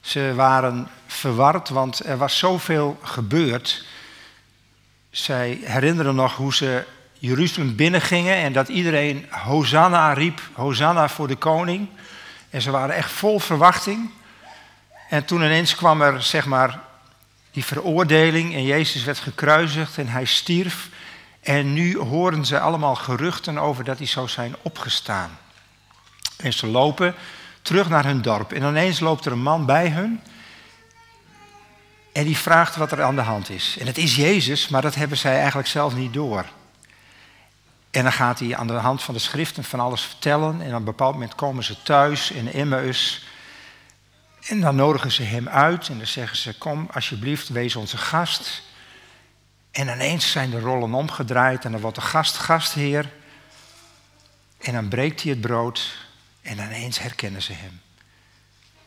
Ze 0.00 0.32
waren 0.34 0.88
verward, 1.06 1.68
want 1.68 2.06
er 2.06 2.16
was 2.16 2.38
zoveel 2.38 2.98
gebeurd. 3.02 3.84
Zij 5.10 5.58
herinneren 5.62 6.14
nog 6.14 6.36
hoe 6.36 6.54
ze 6.54 6.84
Jeruzalem 7.18 7.76
binnengingen 7.76 8.36
en 8.36 8.52
dat 8.52 8.68
iedereen 8.68 9.26
Hosanna 9.30 10.12
riep, 10.12 10.40
Hosanna 10.52 11.08
voor 11.08 11.28
de 11.28 11.36
koning. 11.36 11.88
En 12.50 12.62
ze 12.62 12.70
waren 12.70 12.94
echt 12.94 13.10
vol 13.10 13.38
verwachting. 13.38 14.10
En 15.08 15.24
toen 15.24 15.42
ineens 15.42 15.74
kwam 15.74 16.02
er, 16.02 16.22
zeg 16.22 16.46
maar, 16.46 16.80
die 17.50 17.64
veroordeling 17.64 18.54
en 18.54 18.64
Jezus 18.64 19.04
werd 19.04 19.18
gekruisigd 19.18 19.98
en 19.98 20.08
hij 20.08 20.24
stierf. 20.24 20.88
En 21.40 21.72
nu 21.72 21.98
horen 21.98 22.44
ze 22.44 22.60
allemaal 22.60 22.94
geruchten 22.94 23.58
over 23.58 23.84
dat 23.84 23.98
hij 23.98 24.06
zou 24.06 24.28
zijn 24.28 24.54
opgestaan. 24.62 25.38
En 26.36 26.52
ze 26.52 26.66
lopen 26.66 27.14
terug 27.62 27.88
naar 27.88 28.04
hun 28.04 28.22
dorp. 28.22 28.52
En 28.52 28.62
ineens 28.62 29.00
loopt 29.00 29.24
er 29.24 29.32
een 29.32 29.42
man 29.42 29.66
bij 29.66 29.88
hun. 29.88 30.20
En 32.12 32.24
die 32.24 32.36
vraagt 32.36 32.76
wat 32.76 32.92
er 32.92 33.02
aan 33.02 33.16
de 33.16 33.22
hand 33.22 33.50
is. 33.50 33.76
En 33.80 33.86
het 33.86 33.98
is 33.98 34.16
Jezus, 34.16 34.68
maar 34.68 34.82
dat 34.82 34.94
hebben 34.94 35.18
zij 35.18 35.36
eigenlijk 35.36 35.68
zelf 35.68 35.94
niet 35.94 36.12
door. 36.12 36.44
En 37.90 38.02
dan 38.02 38.12
gaat 38.12 38.38
hij 38.38 38.56
aan 38.56 38.66
de 38.66 38.72
hand 38.72 39.02
van 39.02 39.14
de 39.14 39.20
schriften 39.20 39.64
van 39.64 39.80
alles 39.80 40.02
vertellen. 40.02 40.60
En 40.60 40.68
op 40.68 40.74
een 40.74 40.84
bepaald 40.84 41.12
moment 41.12 41.34
komen 41.34 41.64
ze 41.64 41.82
thuis 41.82 42.30
in 42.30 42.52
Emmaus. 42.52 43.26
En 44.46 44.60
dan 44.60 44.76
nodigen 44.76 45.12
ze 45.12 45.22
hem 45.22 45.48
uit 45.48 45.88
en 45.88 45.96
dan 45.96 46.06
zeggen 46.06 46.36
ze: 46.36 46.58
Kom 46.58 46.88
alsjeblieft, 46.92 47.48
wees 47.48 47.76
onze 47.76 47.96
gast. 47.96 48.62
En 49.70 49.88
ineens 49.88 50.30
zijn 50.30 50.50
de 50.50 50.60
rollen 50.60 50.94
omgedraaid 50.94 51.64
en 51.64 51.72
dan 51.72 51.80
wordt 51.80 51.96
de 51.96 52.02
gast 52.02 52.36
gastheer. 52.36 53.10
En 54.60 54.72
dan 54.72 54.88
breekt 54.88 55.22
hij 55.22 55.30
het 55.30 55.40
brood 55.40 55.96
en 56.42 56.58
ineens 56.58 56.98
herkennen 56.98 57.42
ze 57.42 57.52
hem. 57.52 57.80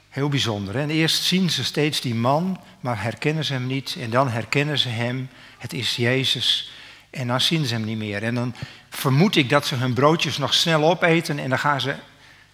Heel 0.09 0.29
bijzonder. 0.29 0.75
En 0.75 0.89
eerst 0.89 1.23
zien 1.23 1.49
ze 1.49 1.63
steeds 1.63 2.01
die 2.01 2.15
man, 2.15 2.59
maar 2.79 3.01
herkennen 3.01 3.45
ze 3.45 3.53
hem 3.53 3.67
niet. 3.67 3.95
En 3.99 4.09
dan 4.09 4.29
herkennen 4.29 4.77
ze 4.77 4.89
hem. 4.89 5.29
Het 5.57 5.73
is 5.73 5.95
Jezus. 5.95 6.71
En 7.09 7.27
dan 7.27 7.41
zien 7.41 7.65
ze 7.65 7.73
hem 7.73 7.83
niet 7.83 7.97
meer. 7.97 8.23
En 8.23 8.35
dan 8.35 8.55
vermoed 8.89 9.35
ik 9.35 9.49
dat 9.49 9.65
ze 9.65 9.75
hun 9.75 9.93
broodjes 9.93 10.37
nog 10.37 10.53
snel 10.53 10.89
opeten 10.89 11.39
en 11.39 11.49
dan 11.49 11.59
gaan 11.59 11.81
ze 11.81 11.95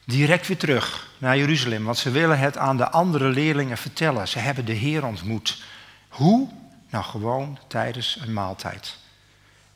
direct 0.06 0.48
weer 0.48 0.58
terug 0.58 1.10
naar 1.18 1.38
Jeruzalem, 1.38 1.84
want 1.84 1.98
ze 1.98 2.12
willen 2.12 2.40
het 2.40 2.58
aan 2.58 2.78
de 2.78 2.90
andere 2.90 3.30
leerlingen 3.30 3.78
vertellen. 3.78 4.28
Ze 4.28 4.40
hebben 4.40 4.66
de 4.66 4.74
Heer 4.74 5.06
ontmoet. 5.06 5.64
Hoe? 6.08 6.50
Nou, 6.90 7.04
gewoon 7.04 7.60
tijdens 7.68 8.18
een 8.22 8.34
maaltijd. 8.34 8.98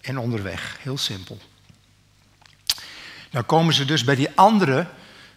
En 0.02 0.18
onderweg, 0.18 0.78
heel 0.82 0.98
simpel. 0.98 1.38
Dan 3.30 3.46
komen 3.46 3.74
ze 3.74 3.86
dus 3.86 4.04
bij 4.04 4.16
die 4.16 4.30
andere 4.36 4.88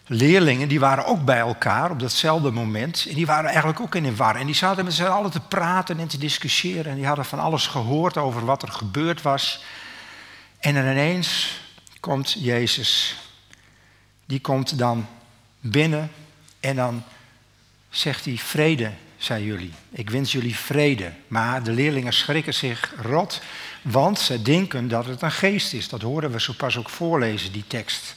leerlingen, 0.07 0.67
die 0.67 0.79
waren 0.79 1.05
ook 1.05 1.25
bij 1.25 1.39
elkaar 1.39 1.91
op 1.91 1.99
datzelfde 1.99 2.51
moment. 2.51 3.05
En 3.09 3.15
die 3.15 3.25
waren 3.25 3.49
eigenlijk 3.49 3.79
ook 3.79 3.95
in 3.95 4.03
de 4.03 4.15
war. 4.15 4.35
En 4.35 4.45
die 4.45 4.55
zaten 4.55 4.83
met 4.83 4.93
z'n 4.93 5.03
allen 5.03 5.31
te 5.31 5.39
praten 5.39 5.99
en 5.99 6.07
te 6.07 6.17
discussiëren. 6.17 6.91
En 6.91 6.95
die 6.95 7.07
hadden 7.07 7.25
van 7.25 7.39
alles 7.39 7.67
gehoord 7.67 8.17
over 8.17 8.45
wat 8.45 8.61
er 8.61 8.71
gebeurd 8.71 9.21
was. 9.21 9.63
En 10.59 10.73
dan 10.73 10.83
ineens 10.83 11.59
komt 11.99 12.31
Jezus 12.31 13.17
die 14.25 14.41
komt 14.41 14.77
dan 14.77 15.07
binnen 15.59 16.11
en 16.59 16.75
dan 16.75 17.03
zegt 17.89 18.25
hij: 18.25 18.37
Vrede, 18.37 18.91
zijn 19.25 19.43
jullie. 19.43 19.71
Ik 19.89 20.09
wens 20.09 20.31
jullie 20.31 20.55
vrede. 20.55 21.11
Maar 21.27 21.63
de 21.63 21.71
leerlingen 21.71 22.13
schrikken 22.13 22.53
zich 22.53 22.93
rot, 23.01 23.41
want 23.81 24.19
ze 24.19 24.41
denken 24.41 24.87
dat 24.87 25.05
het 25.05 25.21
een 25.21 25.31
geest 25.31 25.73
is. 25.73 25.89
Dat 25.89 26.01
horen 26.01 26.31
we 26.31 26.41
zo 26.41 26.53
pas 26.57 26.77
ook 26.77 26.89
voorlezen, 26.89 27.51
die 27.51 27.67
tekst. 27.67 28.15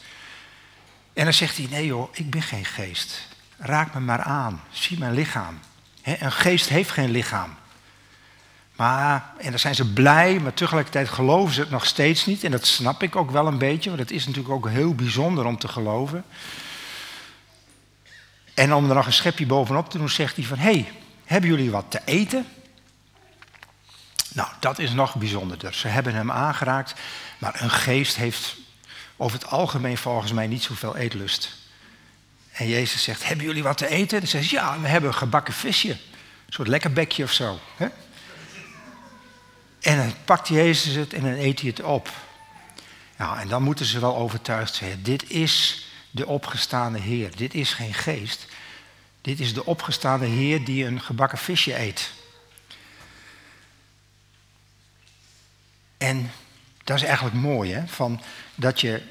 En 1.13 1.25
dan 1.25 1.33
zegt 1.33 1.57
hij: 1.57 1.67
Nee 1.71 1.87
joh, 1.87 2.09
ik 2.13 2.31
ben 2.31 2.43
geen 2.43 2.65
geest. 2.65 3.29
Raak 3.59 3.95
me 3.95 4.01
maar 4.01 4.23
aan. 4.23 4.63
Zie 4.71 4.99
mijn 4.99 5.15
lichaam. 5.15 5.59
een 6.03 6.33
geest 6.33 6.69
heeft 6.69 6.91
geen 6.91 7.11
lichaam. 7.11 7.57
Maar, 8.77 9.33
en 9.39 9.51
dan 9.51 9.59
zijn 9.59 9.75
ze 9.75 9.93
blij, 9.93 10.39
maar 10.39 10.55
tegelijkertijd 10.55 11.09
geloven 11.09 11.55
ze 11.55 11.61
het 11.61 11.71
nog 11.71 11.87
steeds 11.87 12.27
niet. 12.27 12.45
En 12.45 12.51
dat 12.51 12.67
snap 12.67 13.03
ik 13.03 13.17
ook 13.17 13.31
wel 13.31 13.47
een 13.47 13.59
beetje, 13.59 13.89
want 13.89 14.03
het 14.03 14.11
is 14.11 14.27
natuurlijk 14.27 14.55
ook 14.55 14.69
heel 14.69 14.95
bijzonder 14.95 15.45
om 15.45 15.59
te 15.59 15.69
geloven. 15.69 16.25
En 18.59 18.75
om 18.75 18.89
er 18.89 18.95
nog 18.95 19.07
een 19.07 19.13
schepje 19.13 19.47
bovenop 19.47 19.91
te 19.91 19.99
doen, 19.99 20.09
zegt 20.09 20.37
hij 20.37 20.45
van... 20.45 20.59
Hey, 20.59 20.93
hebben 21.25 21.51
jullie 21.51 21.71
wat 21.71 21.85
te 21.89 22.01
eten? 22.05 22.47
Nou, 24.33 24.49
dat 24.61 24.79
is 24.79 24.91
nog 24.91 25.17
bijzonderder. 25.17 25.75
Ze 25.75 25.89
hebben 25.89 26.15
hem 26.15 26.31
aangeraakt, 26.31 26.95
maar 27.39 27.63
een 27.63 27.71
geest 27.71 28.17
heeft 28.17 28.57
over 29.17 29.39
het 29.39 29.49
algemeen 29.49 29.99
volgens 29.99 30.33
mij 30.33 30.47
niet 30.47 30.63
zoveel 30.63 30.97
eetlust. 30.97 31.57
En 32.53 32.69
Jezus 32.69 33.03
zegt, 33.03 33.27
hebben 33.27 33.47
jullie 33.47 33.63
wat 33.63 33.79
te 33.79 33.89
eten? 33.89 34.19
Dan 34.19 34.29
zegt 34.29 34.49
ja, 34.49 34.81
we 34.81 34.89
hebben 34.89 35.11
een 35.11 35.17
gebakken 35.17 35.55
visje. 35.55 35.91
Een 35.91 36.53
soort 36.53 36.69
lekker 36.69 36.93
bekje 36.93 37.25
of 37.25 37.33
zo. 37.33 37.59
Hè? 37.77 37.87
En 39.81 39.97
dan 39.97 40.15
pakt 40.25 40.49
Jezus 40.49 40.95
het 40.95 41.13
en 41.13 41.23
dan 41.23 41.33
eet 41.33 41.61
hij 41.61 41.69
het 41.69 41.83
op. 41.83 42.11
Ja, 43.19 43.41
en 43.41 43.49
dan 43.49 43.63
moeten 43.63 43.87
ze 43.87 44.01
wel 44.01 44.17
overtuigd 44.17 44.75
zijn. 44.75 45.03
Dit 45.03 45.31
is 45.31 45.87
de 46.11 46.27
opgestaande 46.27 46.99
Heer. 46.99 47.37
Dit 47.37 47.55
is 47.55 47.73
geen 47.73 47.95
geest. 47.95 48.47
Dit 49.21 49.41
is 49.41 49.55
de 49.55 49.65
opgestaande 49.65 50.27
Heer 50.27 50.65
die 50.65 50.85
een 50.85 51.01
gebakken 51.01 51.39
visje 51.39 51.79
eet. 51.79 52.11
En 55.99 56.33
dat 56.85 56.97
is 56.97 57.03
eigenlijk 57.03 57.37
mooi, 57.37 57.73
hè? 57.73 57.87
Van 57.87 58.21
dat 58.55 58.81
je 58.81 59.03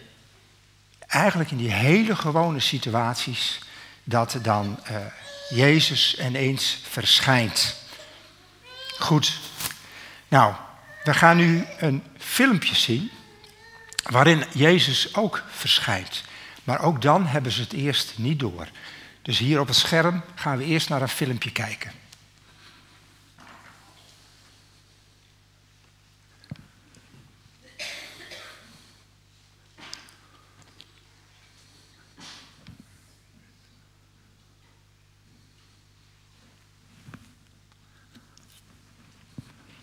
eigenlijk 1.07 1.51
in 1.51 1.57
die 1.57 1.71
hele 1.71 2.15
gewone 2.15 2.59
situaties, 2.59 3.59
dat 4.03 4.37
dan 4.41 4.79
uh, 4.91 4.97
Jezus 5.49 6.19
ineens 6.19 6.79
verschijnt. 6.89 7.75
Goed, 8.99 9.39
nou, 10.27 10.53
we 11.03 11.13
gaan 11.13 11.37
nu 11.37 11.65
een 11.79 12.03
filmpje 12.17 12.75
zien 12.75 13.11
waarin 14.03 14.45
Jezus 14.53 15.15
ook 15.15 15.43
verschijnt. 15.49 16.23
Maar 16.67 16.81
ook 16.81 17.01
dan 17.01 17.25
hebben 17.25 17.51
ze 17.51 17.62
het 17.62 17.74
eerst 17.74 18.17
niet 18.17 18.39
door. 18.39 18.67
Dus 19.21 19.38
hier 19.38 19.59
op 19.59 19.67
het 19.67 19.75
scherm 19.75 20.21
gaan 20.36 20.57
we 20.57 20.63
eerst 20.63 20.89
naar 20.89 21.01
een 21.01 21.07
filmpje 21.07 21.51
kijken. 21.51 21.91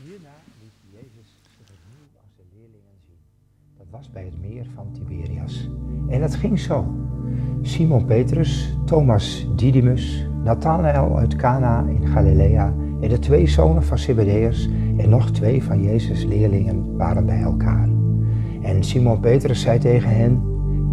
Hierna 0.03 0.35
liet 0.61 0.73
Jezus 0.91 1.29
zich 1.57 1.67
opnieuw 1.69 2.61
leerlingen 2.61 2.99
zien. 3.07 3.19
Dat 3.76 3.87
was 3.91 4.11
bij 4.11 4.25
het 4.25 4.41
meer 4.41 4.67
van 4.75 4.93
Tiberias. 4.93 5.67
En 6.09 6.23
het 6.23 6.35
ging 6.35 6.59
zo. 6.59 6.85
Simon 7.63 8.05
Petrus, 8.05 8.79
Thomas 8.85 9.49
Didymus, 9.57 10.29
Nathanael 10.45 11.19
uit 11.19 11.37
Cana 11.37 11.85
in 11.89 12.07
Galilea 12.07 12.75
en 13.01 13.09
de 13.09 13.19
twee 13.19 13.47
zonen 13.47 13.83
van 13.83 13.99
Zebedeus 13.99 14.71
en 14.97 15.09
nog 15.09 15.31
twee 15.31 15.63
van 15.63 15.83
Jezus' 15.83 16.25
leerlingen 16.25 16.97
waren 16.97 17.27
bij 17.27 17.41
elkaar. 17.41 17.89
En 18.63 18.85
Simon 18.85 19.21
Petrus 19.21 19.61
zei 19.61 19.79
tegen 19.79 20.11
hen, 20.11 20.43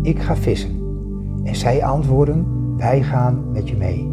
ik 0.02 0.20
ga 0.20 0.36
vissen. 0.36 0.80
En 1.44 1.56
zij 1.56 1.84
antwoordden, 1.84 2.46
wij 2.78 3.04
gaan 3.04 3.52
met 3.52 3.70
je 3.70 3.78
mee. 3.78 4.10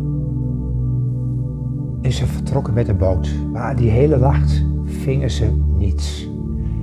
En 2.02 2.12
ze 2.12 2.26
vertrokken 2.26 2.75
met 2.75 2.87
de 2.87 2.95
boot, 2.95 3.35
maar 3.52 3.76
die 3.76 3.90
hele 3.90 4.19
nacht 4.19 4.64
vingen 4.85 5.31
ze 5.31 5.50
niets. 5.76 6.31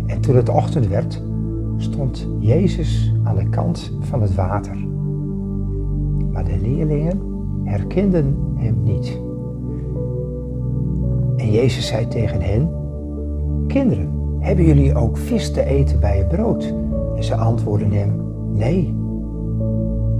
En 0.06 0.22
toen 0.22 0.36
het 0.36 0.50
ochtend 0.50 0.88
werd, 0.88 1.22
stond 1.78 2.28
Jezus 2.40 3.14
aan 3.24 3.36
de 3.36 3.50
kant 3.50 3.92
van 4.00 4.22
het 4.22 4.36
water. 4.36 4.78
Maar 6.32 6.44
de 6.44 6.60
leerlingen 6.62 7.22
herkenden 7.64 8.38
hem 8.56 8.84
niet. 8.84 9.20
En 11.38 11.52
Jezus 11.52 11.88
zei 11.88 12.08
tegen 12.08 12.42
hen, 12.42 12.70
Kinderen, 13.68 14.10
hebben 14.40 14.66
jullie 14.66 14.96
ook 14.96 15.18
vis 15.18 15.52
te 15.52 15.66
eten 15.66 16.00
bij 16.00 16.18
het 16.18 16.28
brood? 16.28 16.74
En 17.16 17.24
ze 17.24 17.36
antwoordden 17.36 17.92
hem, 17.92 18.22
nee. 18.52 18.94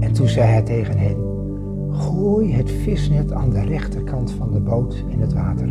En 0.00 0.12
toen 0.12 0.28
zei 0.28 0.46
hij 0.46 0.62
tegen 0.62 0.98
hen, 0.98 1.16
Gooi 1.90 2.52
het 2.52 2.70
visnet 2.70 3.32
aan 3.32 3.50
de 3.50 3.60
rechterkant 3.60 4.30
van 4.30 4.50
de 4.52 4.60
boot 4.60 5.04
in 5.08 5.20
het 5.20 5.32
water. 5.32 5.68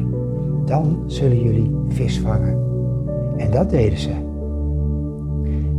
Dan 0.66 1.04
zullen 1.06 1.42
jullie 1.42 1.76
vis 1.88 2.20
vangen. 2.20 2.58
En 3.38 3.52
dat 3.52 3.70
deden 3.70 3.98
ze. 3.98 4.25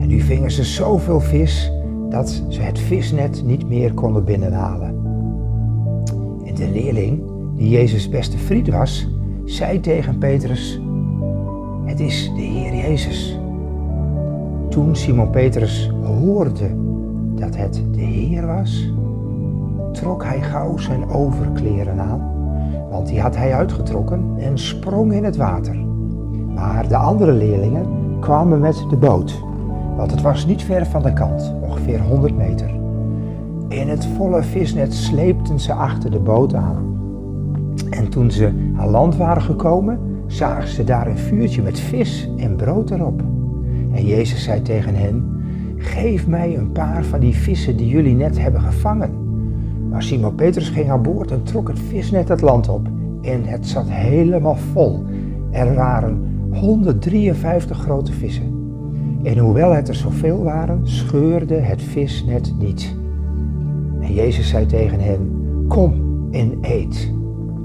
En 0.07 0.13
nu 0.13 0.21
vingen 0.21 0.51
ze 0.51 0.65
zoveel 0.65 1.21
vis 1.21 1.73
dat 2.11 2.43
ze 2.49 2.61
het 2.61 2.79
visnet 2.79 3.43
niet 3.45 3.69
meer 3.69 3.95
konden 3.95 4.25
binnenhalen. 4.25 4.89
En 6.45 6.55
de 6.55 6.71
leerling, 6.73 7.23
die 7.57 7.69
Jezus' 7.69 8.09
beste 8.09 8.39
vriend 8.39 8.69
was, 8.69 9.09
zei 9.45 9.81
tegen 9.81 10.19
Petrus: 10.19 10.81
Het 11.85 12.01
is 12.01 12.33
de 12.35 12.41
Heer 12.41 12.75
Jezus. 12.75 13.39
Toen 14.69 14.97
Simon 14.97 15.31
Petrus 15.31 15.91
hoorde 16.03 16.71
dat 17.35 17.57
het 17.57 17.83
de 17.93 18.01
Heer 18.01 18.47
was, 18.47 18.93
trok 19.93 20.25
hij 20.25 20.43
gauw 20.43 20.77
zijn 20.77 21.09
overkleren 21.09 22.01
aan, 22.01 22.31
want 22.91 23.07
die 23.07 23.21
had 23.21 23.37
hij 23.37 23.55
uitgetrokken 23.55 24.35
en 24.39 24.59
sprong 24.59 25.13
in 25.13 25.25
het 25.25 25.37
water. 25.37 25.77
Maar 26.55 26.89
de 26.89 26.97
andere 26.97 27.33
leerlingen 27.33 27.87
kwamen 28.21 28.61
met 28.61 28.85
de 28.91 28.97
boot, 28.97 29.45
want 29.97 30.11
het 30.11 30.23
was 30.23 30.47
niet 30.47 30.63
ver 30.63 30.87
van 30.87 31.03
de 31.03 31.13
kant, 31.13 31.55
ongeveer 31.61 32.01
100 32.01 32.37
meter. 32.37 32.71
In 33.69 33.89
het 33.89 34.07
volle 34.07 34.43
visnet 34.43 34.95
sleepten 34.95 35.61
ze 35.61 35.73
achter 35.73 36.11
de 36.11 36.19
boot 36.19 36.55
aan. 36.55 36.85
En 37.91 38.09
toen 38.09 38.31
ze 38.31 38.73
aan 38.77 38.91
land 38.91 39.17
waren 39.17 39.43
gekomen, 39.43 39.99
zagen 40.27 40.69
ze 40.69 40.85
daar 40.85 41.07
een 41.07 41.19
vuurtje 41.19 41.63
met 41.63 41.81
vis 41.81 42.29
en 42.37 42.57
brood 42.57 42.91
erop. 42.91 43.23
En 43.93 44.07
Jezus 44.07 44.43
zei 44.43 44.63
tegen 44.63 44.95
hen: 44.95 45.41
Geef 45.77 46.27
mij 46.27 46.57
een 46.57 46.73
paar 46.73 47.05
van 47.05 47.21
die 47.21 47.35
vissen 47.35 47.77
die 47.77 47.89
jullie 47.89 48.15
net 48.15 48.41
hebben 48.41 48.61
gevangen. 48.61 49.11
Maar 49.91 50.03
Simon 50.03 50.35
Petrus 50.35 50.69
ging 50.69 50.91
aan 50.91 51.03
boord 51.03 51.31
en 51.31 51.43
trok 51.43 51.69
het 51.69 51.79
visnet 51.79 52.29
het 52.29 52.41
land 52.41 52.69
op. 52.69 52.89
En 53.23 53.45
het 53.45 53.67
zat 53.67 53.91
helemaal 53.91 54.57
vol. 54.73 55.05
Er 55.51 55.75
waren 55.75 56.21
153 56.53 57.79
grote 57.79 58.13
vissen. 58.13 58.56
En 59.27 59.39
hoewel 59.39 59.73
het 59.73 59.89
er 59.89 59.95
zoveel 59.95 60.43
waren, 60.43 60.81
scheurde 60.83 61.55
het 61.55 61.83
visnet 61.83 62.55
niet. 62.59 62.97
En 64.01 64.15
Jezus 64.15 64.49
zei 64.49 64.67
tegen 64.67 65.01
hen: 65.01 65.31
Kom 65.69 65.95
en 66.31 66.59
eet. 66.61 67.13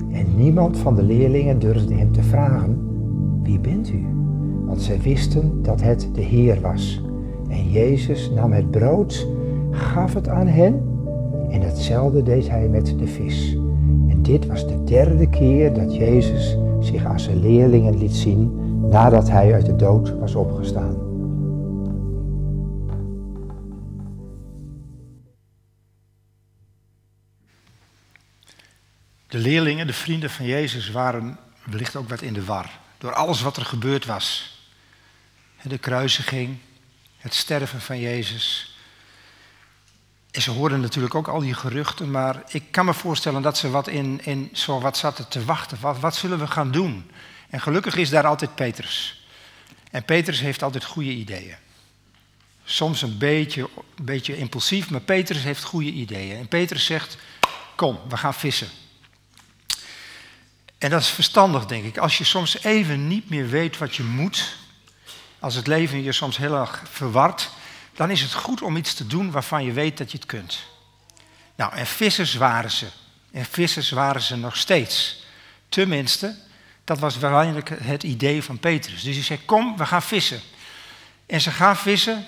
En 0.10 0.26
niemand 0.36 0.78
van 0.78 0.96
de 0.96 1.04
leerlingen 1.04 1.60
durfde 1.60 1.94
hem 1.94 2.12
te 2.12 2.24
vragen: 2.24 2.78
Wie 3.44 3.60
bent 3.60 3.92
u? 3.92 4.06
Want 4.66 4.82
zij 4.82 5.00
wisten 5.02 5.62
dat 5.62 5.82
het 5.82 6.10
de 6.14 6.22
Heer 6.22 6.62
was. 6.62 7.04
En 7.50 7.70
Jezus 7.70 8.32
nam 8.36 8.52
het 8.52 8.72
brood, 8.72 9.28
gaf 9.72 10.14
het 10.14 10.28
aan 10.28 10.48
hen 10.48 10.82
en 11.50 11.62
hetzelfde 11.62 12.24
deed 12.24 12.50
hij 12.50 12.68
met 12.68 12.96
de 13.00 13.08
vis. 13.08 13.58
En 14.08 14.22
dit 14.22 14.46
was 14.46 14.68
de 14.68 14.84
derde 14.84 15.30
keer 15.30 15.74
dat 15.74 15.96
Jezus 15.96 16.58
zich 16.80 17.06
aan 17.06 17.20
zijn 17.20 17.40
leerlingen 17.40 17.98
liet 17.98 18.16
zien 18.16 18.52
nadat 18.90 19.30
hij 19.30 19.54
uit 19.54 19.66
de 19.66 19.76
dood 19.76 20.20
was 20.20 20.36
opgestaan. 20.36 21.01
De 29.32 29.38
leerlingen, 29.38 29.88
de 29.88 29.94
vrienden 29.94 30.30
van 30.30 30.46
Jezus, 30.46 30.90
waren 30.90 31.38
wellicht 31.64 31.96
ook 31.96 32.10
wat 32.10 32.22
in 32.22 32.34
de 32.34 32.44
war. 32.44 32.70
Door 32.98 33.14
alles 33.14 33.42
wat 33.42 33.58
er 33.58 33.66
gebeurd 33.66 34.06
was. 34.06 34.58
De 35.62 35.78
kruisiging, 35.78 36.58
het 37.18 37.34
sterven 37.34 37.82
van 37.82 38.00
Jezus. 38.00 38.76
En 40.32 40.42
ze 40.42 40.52
hoorden 40.52 40.82
natuurlijk 40.82 41.16
ook 41.16 41.28
al 41.28 41.40
die 41.40 41.54
geruchten, 41.54 42.12
maar 42.12 42.44
ik 42.48 42.64
kan 42.72 42.86
me 42.86 42.94
voorstellen 42.94 43.42
dat 43.42 43.58
ze 43.58 43.70
wat 43.70 43.88
in, 43.88 44.20
in 44.24 44.50
zo 44.54 44.80
wat 44.80 44.98
zaten 44.98 45.28
te 45.28 45.46
wachten. 45.46 45.78
Wat, 45.82 46.00
wat 46.00 46.16
zullen 46.16 46.40
we 46.40 46.48
gaan 46.48 46.72
doen? 46.72 47.12
En 47.50 47.62
gelukkig 47.62 47.96
is 47.96 48.10
daar 48.10 48.28
altijd 48.28 48.56
Petrus. 48.56 49.26
En 49.92 50.04
Petrus 50.04 50.40
heeft 50.40 50.64
altijd 50.64 50.84
goede 50.84 51.12
ideeën. 51.12 51.56
Soms 52.64 53.02
een 53.02 53.18
beetje, 53.18 53.70
een 53.96 54.06
beetje 54.06 54.38
impulsief, 54.38 54.90
maar 54.90 55.02
Petrus 55.02 55.44
heeft 55.44 55.64
goede 55.64 55.92
ideeën. 55.92 56.38
En 56.38 56.48
Petrus 56.48 56.86
zegt, 56.86 57.18
kom, 57.76 58.00
we 58.10 58.18
gaan 58.18 58.34
vissen. 58.34 58.70
En 60.82 60.90
dat 60.90 61.02
is 61.02 61.10
verstandig, 61.10 61.66
denk 61.66 61.86
ik. 61.86 61.98
Als 61.98 62.18
je 62.18 62.24
soms 62.24 62.64
even 62.64 63.08
niet 63.08 63.30
meer 63.30 63.50
weet 63.50 63.78
wat 63.78 63.96
je 63.96 64.04
moet, 64.04 64.56
als 65.40 65.56
het 65.56 65.68
leven 65.68 66.04
je 66.04 66.12
soms 66.12 66.38
heel 66.38 66.56
erg 66.56 66.84
verward, 66.92 67.50
dan 67.96 68.10
is 68.10 68.22
het 68.22 68.34
goed 68.34 68.62
om 68.62 68.78
iets 68.78 68.94
te 68.94 69.08
doen 69.08 69.32
waarvan 69.32 69.64
je 69.64 69.72
weet 69.72 69.98
dat 69.98 70.12
je 70.12 70.18
het 70.18 70.28
kunt. 70.28 70.60
Nou, 71.56 71.74
en 71.74 71.86
vissers 71.86 72.34
waren 72.34 72.72
ze. 72.72 72.88
En 73.32 73.46
vissers 73.46 73.90
waren 73.90 74.22
ze 74.22 74.36
nog 74.36 74.58
steeds. 74.58 75.24
Tenminste, 75.70 76.36
dat 76.84 77.00
was 77.00 77.18
waarschijnlijk 77.18 77.70
het 77.84 78.04
idee 78.04 78.44
van 78.44 78.60
Petrus. 78.60 79.04
Dus 79.04 79.16
hij 79.16 79.24
zei, 79.24 79.46
kom, 79.46 79.78
we 79.78 79.86
gaan 79.86 80.04
vissen. 80.04 80.42
En 81.26 81.42
ze 81.42 81.52
gaan 81.52 81.78
vissen, 81.78 82.26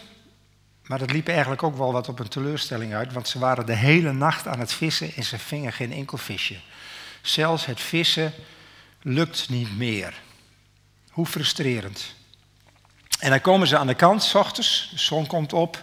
maar 0.86 1.00
dat 1.00 1.12
liep 1.12 1.28
eigenlijk 1.28 1.64
ook 1.64 1.78
wel 1.78 1.92
wat 1.92 2.08
op 2.08 2.20
een 2.20 2.28
teleurstelling 2.28 2.94
uit, 2.94 3.14
want 3.14 3.28
ze 3.28 3.40
waren 3.40 3.66
de 3.66 3.76
hele 3.76 4.12
nacht 4.12 4.48
aan 4.48 4.60
het 4.60 4.74
vissen 4.74 5.12
en 5.16 5.24
ze 5.24 5.40
vingen 5.40 5.74
geen 5.74 5.94
enkel 5.94 6.18
visje. 6.18 6.60
Zelfs 7.24 7.66
het 7.66 7.82
vissen 7.82 8.34
lukt 9.02 9.50
niet 9.50 9.78
meer. 9.78 10.14
Hoe 11.10 11.26
frustrerend. 11.26 12.16
En 13.20 13.30
dan 13.30 13.42
komen 13.42 13.68
ze 13.68 13.78
aan 13.78 13.88
de 13.88 13.94
kant, 13.94 14.24
s 14.24 14.36
ochtends, 14.36 14.90
de 14.92 15.00
zon 15.00 15.28
komt 15.28 15.54
op. 15.54 15.82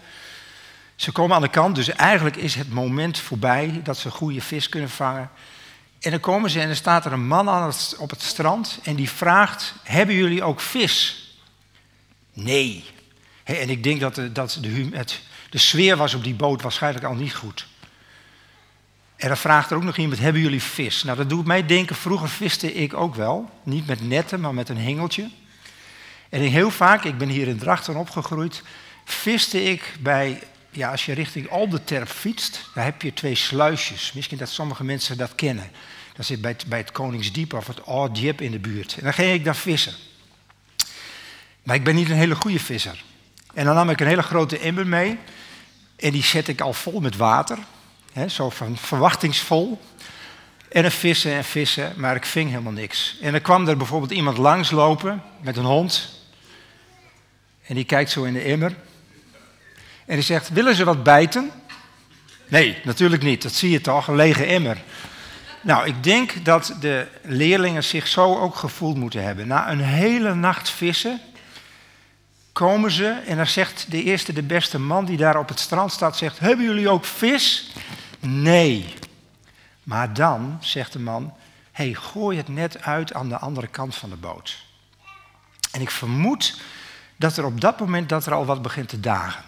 Ze 0.96 1.12
komen 1.12 1.36
aan 1.36 1.42
de 1.42 1.48
kant, 1.48 1.74
dus 1.74 1.88
eigenlijk 1.88 2.36
is 2.36 2.54
het 2.54 2.70
moment 2.70 3.18
voorbij 3.18 3.80
dat 3.84 3.98
ze 3.98 4.10
goede 4.10 4.40
vis 4.40 4.68
kunnen 4.68 4.90
vangen. 4.90 5.30
En 6.00 6.10
dan 6.10 6.20
komen 6.20 6.50
ze 6.50 6.60
en 6.60 6.68
er 6.68 6.76
staat 6.76 7.04
er 7.04 7.12
een 7.12 7.26
man 7.26 7.72
op 7.98 8.10
het 8.10 8.22
strand 8.22 8.78
en 8.82 8.96
die 8.96 9.10
vraagt, 9.10 9.74
hebben 9.82 10.14
jullie 10.14 10.42
ook 10.42 10.60
vis? 10.60 11.24
Nee. 12.32 12.84
en 13.44 13.70
ik 13.70 13.82
denk 13.82 14.00
dat, 14.00 14.14
de, 14.14 14.32
dat 14.32 14.58
de, 14.60 15.04
de 15.50 15.58
sfeer 15.58 15.96
was 15.96 16.14
op 16.14 16.24
die 16.24 16.34
boot 16.34 16.62
waarschijnlijk 16.62 17.04
al 17.04 17.14
niet 17.14 17.34
goed. 17.34 17.66
En 19.20 19.28
dan 19.28 19.36
vraagt 19.36 19.70
er 19.70 19.76
ook 19.76 19.82
nog 19.82 19.96
iemand, 19.96 20.20
hebben 20.20 20.42
jullie 20.42 20.62
vis? 20.62 21.02
Nou, 21.02 21.16
dat 21.16 21.28
doet 21.28 21.46
mij 21.46 21.66
denken, 21.66 21.96
vroeger 21.96 22.28
viste 22.28 22.74
ik 22.74 22.94
ook 22.94 23.14
wel. 23.14 23.50
Niet 23.62 23.86
met 23.86 24.08
netten, 24.08 24.40
maar 24.40 24.54
met 24.54 24.68
een 24.68 24.78
hengeltje. 24.78 25.30
En 26.28 26.40
heel 26.40 26.70
vaak, 26.70 27.04
ik 27.04 27.18
ben 27.18 27.28
hier 27.28 27.48
in 27.48 27.58
Drachten 27.58 27.96
opgegroeid, 27.96 28.62
viste 29.04 29.62
ik 29.64 29.94
bij, 30.00 30.42
ja, 30.70 30.90
als 30.90 31.04
je 31.04 31.12
richting 31.12 31.50
Alderterp 31.50 32.08
fietst, 32.08 32.70
daar 32.74 32.84
heb 32.84 33.02
je 33.02 33.12
twee 33.12 33.34
sluisjes. 33.34 34.12
Misschien 34.12 34.38
dat 34.38 34.48
sommige 34.48 34.84
mensen 34.84 35.16
dat 35.16 35.34
kennen. 35.34 35.70
Dat 36.16 36.26
zit 36.26 36.40
bij 36.40 36.50
het, 36.50 36.66
bij 36.66 36.78
het 36.78 36.92
Koningsdiep 36.92 37.52
of 37.52 37.66
het 37.66 37.86
Oudjep 37.86 38.40
in 38.40 38.50
de 38.50 38.58
buurt. 38.58 38.96
En 38.96 39.02
dan 39.02 39.12
ging 39.12 39.32
ik 39.32 39.44
daar 39.44 39.56
vissen. 39.56 39.94
Maar 41.62 41.76
ik 41.76 41.84
ben 41.84 41.94
niet 41.94 42.10
een 42.10 42.16
hele 42.16 42.34
goede 42.34 42.60
visser. 42.60 43.04
En 43.54 43.64
dan 43.64 43.74
nam 43.74 43.90
ik 43.90 44.00
een 44.00 44.06
hele 44.06 44.22
grote 44.22 44.58
emmer 44.58 44.86
mee. 44.86 45.18
En 45.96 46.10
die 46.10 46.24
zet 46.24 46.48
ik 46.48 46.60
al 46.60 46.72
vol 46.72 47.00
met 47.00 47.16
water. 47.16 47.58
Zo 48.28 48.50
van 48.50 48.76
verwachtingsvol. 48.76 49.80
En 50.68 50.84
een 50.84 50.90
vissen 50.90 51.32
en 51.32 51.44
vissen, 51.44 51.92
maar 51.96 52.16
ik 52.16 52.24
ving 52.24 52.50
helemaal 52.50 52.72
niks. 52.72 53.16
En 53.20 53.32
dan 53.32 53.40
kwam 53.40 53.68
er 53.68 53.76
bijvoorbeeld 53.76 54.10
iemand 54.10 54.38
langslopen 54.38 55.22
met 55.40 55.56
een 55.56 55.64
hond. 55.64 56.08
En 57.66 57.74
die 57.74 57.84
kijkt 57.84 58.10
zo 58.10 58.22
in 58.22 58.32
de 58.32 58.44
immer. 58.44 58.74
En 60.06 60.14
die 60.14 60.24
zegt, 60.24 60.48
willen 60.48 60.74
ze 60.74 60.84
wat 60.84 61.02
bijten? 61.02 61.50
Nee, 62.48 62.78
natuurlijk 62.84 63.22
niet. 63.22 63.42
Dat 63.42 63.52
zie 63.52 63.70
je 63.70 63.80
toch, 63.80 64.08
een 64.08 64.16
lege 64.16 64.44
emmer. 64.44 64.82
Nou, 65.60 65.86
ik 65.86 66.02
denk 66.02 66.44
dat 66.44 66.74
de 66.80 67.06
leerlingen 67.22 67.84
zich 67.84 68.06
zo 68.06 68.38
ook 68.38 68.54
gevoeld 68.54 68.96
moeten 68.96 69.22
hebben. 69.22 69.46
Na 69.46 69.70
een 69.70 69.80
hele 69.80 70.34
nacht 70.34 70.70
vissen 70.70 71.20
komen 72.52 72.90
ze 72.90 73.08
en 73.26 73.36
dan 73.36 73.46
zegt 73.46 73.86
de 73.90 74.02
eerste, 74.02 74.32
de 74.32 74.42
beste 74.42 74.78
man 74.78 75.04
die 75.04 75.16
daar 75.16 75.38
op 75.38 75.48
het 75.48 75.60
strand 75.60 75.92
staat, 75.92 76.16
zegt, 76.16 76.38
hebben 76.38 76.66
jullie 76.66 76.88
ook 76.88 77.04
vis? 77.04 77.72
Nee. 78.20 78.94
Maar 79.82 80.14
dan 80.14 80.58
zegt 80.60 80.92
de 80.92 80.98
man, 80.98 81.34
hey, 81.72 81.94
gooi 81.94 82.36
het 82.36 82.48
net 82.48 82.82
uit 82.82 83.12
aan 83.12 83.28
de 83.28 83.38
andere 83.38 83.66
kant 83.66 83.94
van 83.94 84.10
de 84.10 84.16
boot. 84.16 84.64
En 85.70 85.80
ik 85.80 85.90
vermoed 85.90 86.60
dat 87.16 87.36
er 87.36 87.44
op 87.44 87.60
dat 87.60 87.80
moment 87.80 88.08
dat 88.08 88.26
er 88.26 88.34
al 88.34 88.44
wat 88.44 88.62
begint 88.62 88.88
te 88.88 89.00
dagen. 89.00 89.44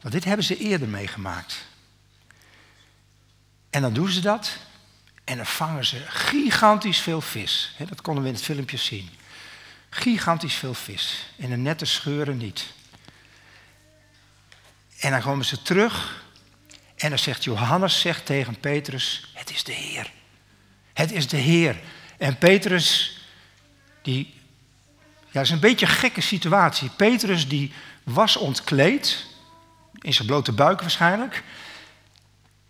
Want 0.00 0.14
dit 0.14 0.24
hebben 0.24 0.44
ze 0.44 0.56
eerder 0.56 0.88
meegemaakt. 0.88 1.66
En 3.70 3.82
dan 3.82 3.92
doen 3.92 4.08
ze 4.08 4.20
dat 4.20 4.58
en 5.24 5.36
dan 5.36 5.46
vangen 5.46 5.86
ze 5.86 6.04
gigantisch 6.06 6.98
veel 6.98 7.20
vis. 7.20 7.74
dat 7.88 8.00
konden 8.00 8.22
we 8.22 8.28
in 8.28 8.34
het 8.34 8.44
filmpje 8.44 8.76
zien. 8.76 9.08
Gigantisch 9.90 10.54
veel 10.54 10.74
vis. 10.74 11.30
En 11.36 11.50
de 11.50 11.56
nette 11.56 11.84
scheuren 11.84 12.36
niet. 12.36 12.66
En 14.98 15.10
dan 15.10 15.20
komen 15.20 15.44
ze 15.44 15.62
terug. 15.62 16.26
En 16.98 17.08
dan 17.08 17.18
zegt 17.18 17.44
Johannes 17.44 18.00
zegt 18.00 18.26
tegen 18.26 18.60
Petrus: 18.60 19.30
Het 19.34 19.50
is 19.50 19.64
de 19.64 19.72
Heer. 19.72 20.10
Het 20.92 21.12
is 21.12 21.28
de 21.28 21.36
Heer. 21.36 21.80
En 22.18 22.38
Petrus, 22.38 23.20
die. 24.02 24.34
Ja, 25.26 25.34
dat 25.34 25.42
is 25.42 25.50
een 25.50 25.60
beetje 25.60 25.86
een 25.86 25.92
gekke 25.92 26.20
situatie. 26.20 26.90
Petrus, 26.96 27.48
die 27.48 27.72
was 28.02 28.36
ontkleed. 28.36 29.26
In 30.00 30.14
zijn 30.14 30.26
blote 30.26 30.52
buik 30.52 30.80
waarschijnlijk. 30.80 31.42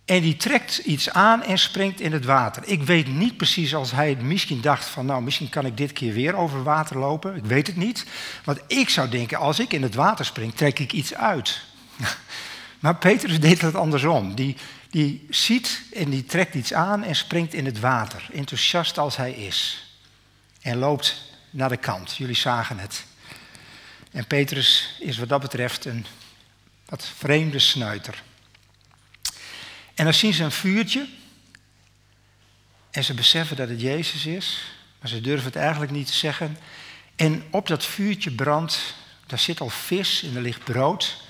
En 0.05 0.21
die 0.21 0.37
trekt 0.37 0.77
iets 0.77 1.09
aan 1.09 1.43
en 1.43 1.59
springt 1.59 1.99
in 1.99 2.11
het 2.11 2.25
water. 2.25 2.63
Ik 2.65 2.83
weet 2.83 3.07
niet 3.07 3.37
precies 3.37 3.75
als 3.75 3.91
hij 3.91 4.15
misschien 4.21 4.61
dacht 4.61 4.85
van 4.85 5.05
nou 5.05 5.21
misschien 5.21 5.49
kan 5.49 5.65
ik 5.65 5.77
dit 5.77 5.93
keer 5.93 6.13
weer 6.13 6.35
over 6.35 6.63
water 6.63 6.97
lopen. 6.97 7.35
Ik 7.35 7.45
weet 7.45 7.67
het 7.67 7.75
niet. 7.75 8.05
Want 8.43 8.59
ik 8.67 8.89
zou 8.89 9.09
denken 9.09 9.37
als 9.37 9.59
ik 9.59 9.73
in 9.73 9.83
het 9.83 9.95
water 9.95 10.25
spring 10.25 10.55
trek 10.55 10.79
ik 10.79 10.93
iets 10.93 11.13
uit. 11.13 11.61
Maar 12.79 12.95
Petrus 12.95 13.39
deed 13.39 13.61
het 13.61 13.75
andersom. 13.75 14.35
Die, 14.35 14.55
die 14.89 15.27
ziet 15.29 15.81
en 15.93 16.09
die 16.09 16.25
trekt 16.25 16.55
iets 16.55 16.73
aan 16.73 17.03
en 17.03 17.15
springt 17.15 17.53
in 17.53 17.65
het 17.65 17.79
water. 17.79 18.27
Enthousiast 18.33 18.97
als 18.97 19.15
hij 19.15 19.31
is. 19.31 19.87
En 20.61 20.77
loopt 20.77 21.21
naar 21.49 21.69
de 21.69 21.77
kant. 21.77 22.17
Jullie 22.17 22.35
zagen 22.35 22.79
het. 22.79 23.05
En 24.11 24.27
Petrus 24.27 24.95
is 24.99 25.17
wat 25.17 25.29
dat 25.29 25.41
betreft 25.41 25.85
een 25.85 26.05
wat 26.85 27.11
vreemde 27.17 27.59
snuiter. 27.59 28.23
En 29.95 30.03
dan 30.03 30.13
zien 30.13 30.33
ze 30.33 30.43
een 30.43 30.51
vuurtje. 30.51 31.07
En 32.91 33.03
ze 33.03 33.13
beseffen 33.13 33.55
dat 33.55 33.69
het 33.69 33.81
Jezus 33.81 34.25
is. 34.25 34.61
Maar 34.99 35.09
ze 35.09 35.21
durven 35.21 35.45
het 35.45 35.55
eigenlijk 35.55 35.91
niet 35.91 36.07
te 36.07 36.13
zeggen. 36.13 36.57
En 37.15 37.43
op 37.49 37.67
dat 37.67 37.85
vuurtje 37.85 38.31
brandt, 38.31 38.95
daar 39.25 39.39
zit 39.39 39.61
al 39.61 39.69
vis 39.69 40.23
en 40.23 40.35
er 40.35 40.41
ligt 40.41 40.63
brood. 40.63 41.27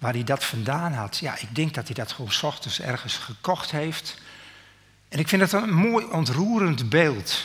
Waar 0.00 0.12
hij 0.12 0.24
dat 0.24 0.44
vandaan 0.44 0.92
had. 0.92 1.18
Ja, 1.18 1.38
ik 1.38 1.54
denk 1.54 1.74
dat 1.74 1.86
hij 1.86 1.94
dat 1.94 2.12
gewoon 2.12 2.32
ochtends 2.42 2.80
ergens 2.80 3.16
gekocht 3.16 3.70
heeft. 3.70 4.18
En 5.08 5.18
ik 5.18 5.28
vind 5.28 5.42
het 5.42 5.52
een 5.52 5.74
mooi 5.74 6.04
ontroerend 6.04 6.88
beeld. 6.88 7.44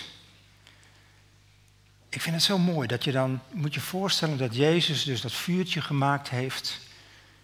Ik 2.09 2.21
vind 2.21 2.35
het 2.35 2.43
zo 2.43 2.57
mooi 2.57 2.87
dat 2.87 3.03
je 3.03 3.11
dan, 3.11 3.39
moet 3.51 3.73
je 3.73 3.79
voorstellen 3.79 4.37
dat 4.37 4.55
Jezus 4.55 5.03
dus 5.03 5.21
dat 5.21 5.33
vuurtje 5.33 5.81
gemaakt 5.81 6.29
heeft. 6.29 6.79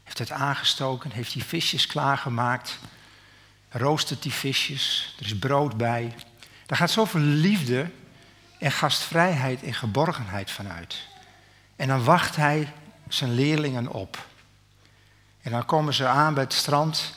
Heeft 0.03 0.17
het 0.17 0.31
aangestoken, 0.31 1.11
heeft 1.11 1.33
die 1.33 1.43
visjes 1.43 1.87
klaargemaakt 1.87 2.79
roostert 3.71 4.23
die 4.23 4.31
visjes, 4.31 5.15
er 5.19 5.25
is 5.25 5.37
brood 5.37 5.77
bij. 5.77 6.13
Daar 6.65 6.77
gaat 6.77 6.91
zoveel 6.91 7.21
liefde 7.21 7.89
en 8.59 8.71
gastvrijheid 8.71 9.63
en 9.63 9.73
geborgenheid 9.73 10.51
vanuit. 10.51 11.07
En 11.75 11.87
dan 11.87 12.03
wacht 12.03 12.35
hij 12.35 12.73
zijn 13.07 13.33
leerlingen 13.33 13.87
op. 13.87 14.29
En 15.41 15.51
dan 15.51 15.65
komen 15.65 15.93
ze 15.93 16.07
aan 16.07 16.33
bij 16.33 16.43
het 16.43 16.53
strand 16.53 17.13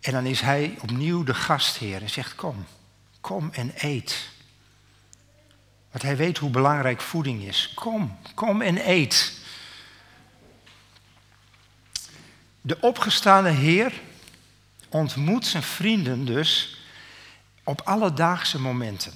en 0.00 0.12
dan 0.12 0.26
is 0.26 0.40
hij 0.40 0.78
opnieuw 0.80 1.24
de 1.24 1.34
gastheer 1.34 2.02
en 2.02 2.10
zegt 2.10 2.34
kom, 2.34 2.66
kom 3.20 3.50
en 3.52 3.72
eet. 3.76 4.30
Want 5.90 6.04
hij 6.04 6.16
weet 6.16 6.38
hoe 6.38 6.50
belangrijk 6.50 7.00
voeding 7.00 7.42
is. 7.42 7.72
Kom, 7.74 8.18
kom 8.34 8.62
en 8.62 8.90
eet. 8.90 9.40
De 12.60 12.80
opgestane 12.80 13.50
Heer 13.50 13.92
ontmoet 14.88 15.46
zijn 15.46 15.62
vrienden 15.62 16.24
dus 16.24 16.80
op 17.64 17.80
alledaagse 17.80 18.60
momenten. 18.60 19.12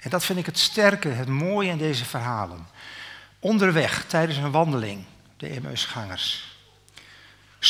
En 0.00 0.10
dat 0.10 0.24
vind 0.24 0.38
ik 0.38 0.46
het 0.46 0.58
sterke, 0.58 1.08
het 1.08 1.28
mooie 1.28 1.70
in 1.70 1.78
deze 1.78 2.04
verhalen. 2.04 2.66
Onderweg, 3.38 4.04
tijdens 4.04 4.38
een 4.38 4.50
wandeling, 4.50 5.04
de 5.36 5.48
Emmausgangers. 5.48 6.49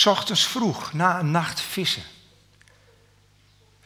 Ochtends 0.04 0.46
vroeg, 0.46 0.92
na 0.92 1.18
een 1.18 1.30
nacht 1.30 1.60
vissen. 1.60 2.02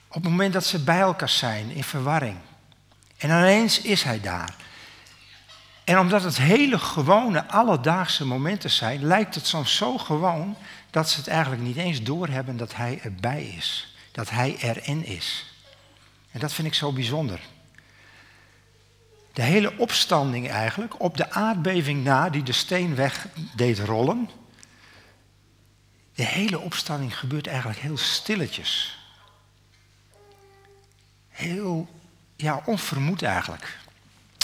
Op 0.08 0.22
het 0.22 0.30
moment 0.30 0.52
dat 0.52 0.64
ze 0.64 0.84
bij 0.84 1.00
elkaar 1.00 1.28
zijn, 1.28 1.70
in 1.70 1.84
verwarring. 1.84 2.36
En 3.16 3.28
ineens 3.28 3.80
is 3.80 4.02
hij 4.02 4.20
daar. 4.20 4.54
En 5.84 5.98
omdat 5.98 6.22
het 6.22 6.36
hele 6.36 6.78
gewone, 6.78 7.48
alledaagse 7.48 8.26
momenten 8.26 8.70
zijn, 8.70 9.04
lijkt 9.04 9.34
het 9.34 9.46
soms 9.46 9.76
zo 9.76 9.98
gewoon 9.98 10.56
dat 10.90 11.10
ze 11.10 11.18
het 11.18 11.28
eigenlijk 11.28 11.62
niet 11.62 11.76
eens 11.76 12.02
doorhebben 12.02 12.56
dat 12.56 12.74
hij 12.74 13.00
erbij 13.02 13.44
is. 13.44 13.94
Dat 14.12 14.30
hij 14.30 14.56
erin 14.60 15.04
is. 15.04 15.54
En 16.30 16.40
dat 16.40 16.52
vind 16.52 16.66
ik 16.66 16.74
zo 16.74 16.92
bijzonder. 16.92 17.40
De 19.32 19.42
hele 19.42 19.78
opstanding 19.78 20.50
eigenlijk, 20.50 21.02
op 21.02 21.16
de 21.16 21.30
aardbeving 21.30 22.04
na 22.04 22.30
die 22.30 22.42
de 22.42 22.52
steen 22.52 22.94
weg 22.94 23.26
deed 23.56 23.78
rollen. 23.78 24.30
De 26.14 26.24
hele 26.24 26.58
opstanding 26.58 27.18
gebeurt 27.18 27.46
eigenlijk 27.46 27.78
heel 27.78 27.96
stilletjes. 27.96 28.98
Heel, 31.28 31.88
ja, 32.36 32.62
onvermoed 32.64 33.22
eigenlijk. 33.22 33.78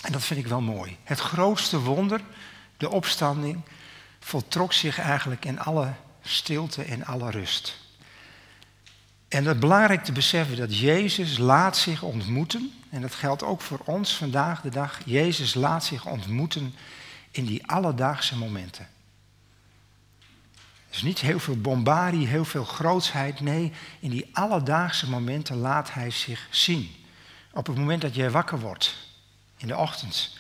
En 0.03 0.13
dat 0.13 0.23
vind 0.23 0.41
ik 0.41 0.47
wel 0.47 0.61
mooi. 0.61 0.97
Het 1.05 1.21
grootste 1.21 1.79
wonder, 1.79 2.21
de 2.77 2.91
opstanding, 2.91 3.61
voltrok 4.21 4.73
zich 4.73 4.99
eigenlijk 4.99 5.45
in 5.45 5.61
alle 5.61 5.93
stilte 6.23 6.83
en 6.83 7.05
alle 7.05 7.31
rust. 7.31 7.79
En 9.29 9.45
het 9.45 9.55
is 9.55 9.61
belangrijk 9.61 10.05
te 10.05 10.13
beseffen 10.13 10.57
dat 10.57 10.79
Jezus 10.79 11.39
laat 11.39 11.77
zich 11.77 12.03
ontmoeten. 12.03 12.73
En 12.91 13.01
dat 13.01 13.15
geldt 13.15 13.43
ook 13.43 13.61
voor 13.61 13.81
ons 13.85 14.17
vandaag 14.17 14.61
de 14.61 14.69
dag. 14.69 15.01
Jezus 15.05 15.55
laat 15.55 15.85
zich 15.85 16.07
ontmoeten 16.07 16.75
in 17.31 17.45
die 17.45 17.67
alledaagse 17.67 18.37
momenten. 18.37 18.89
Is 20.91 21.03
niet 21.03 21.21
heel 21.21 21.39
veel 21.39 21.61
bombardie, 21.61 22.27
heel 22.27 22.45
veel 22.45 22.65
grootsheid. 22.65 23.41
Nee, 23.41 23.73
in 24.01 24.11
die 24.11 24.29
alledaagse 24.33 25.09
momenten 25.09 25.57
laat 25.57 25.93
hij 25.93 26.11
zich 26.11 26.47
zien. 26.51 26.91
Op 27.53 27.67
het 27.67 27.77
moment 27.77 28.01
dat 28.03 28.15
jij 28.15 28.31
wakker 28.31 28.61
wordt, 28.61 28.97
in 29.57 29.67
de 29.67 29.77
ochtend. 29.77 30.37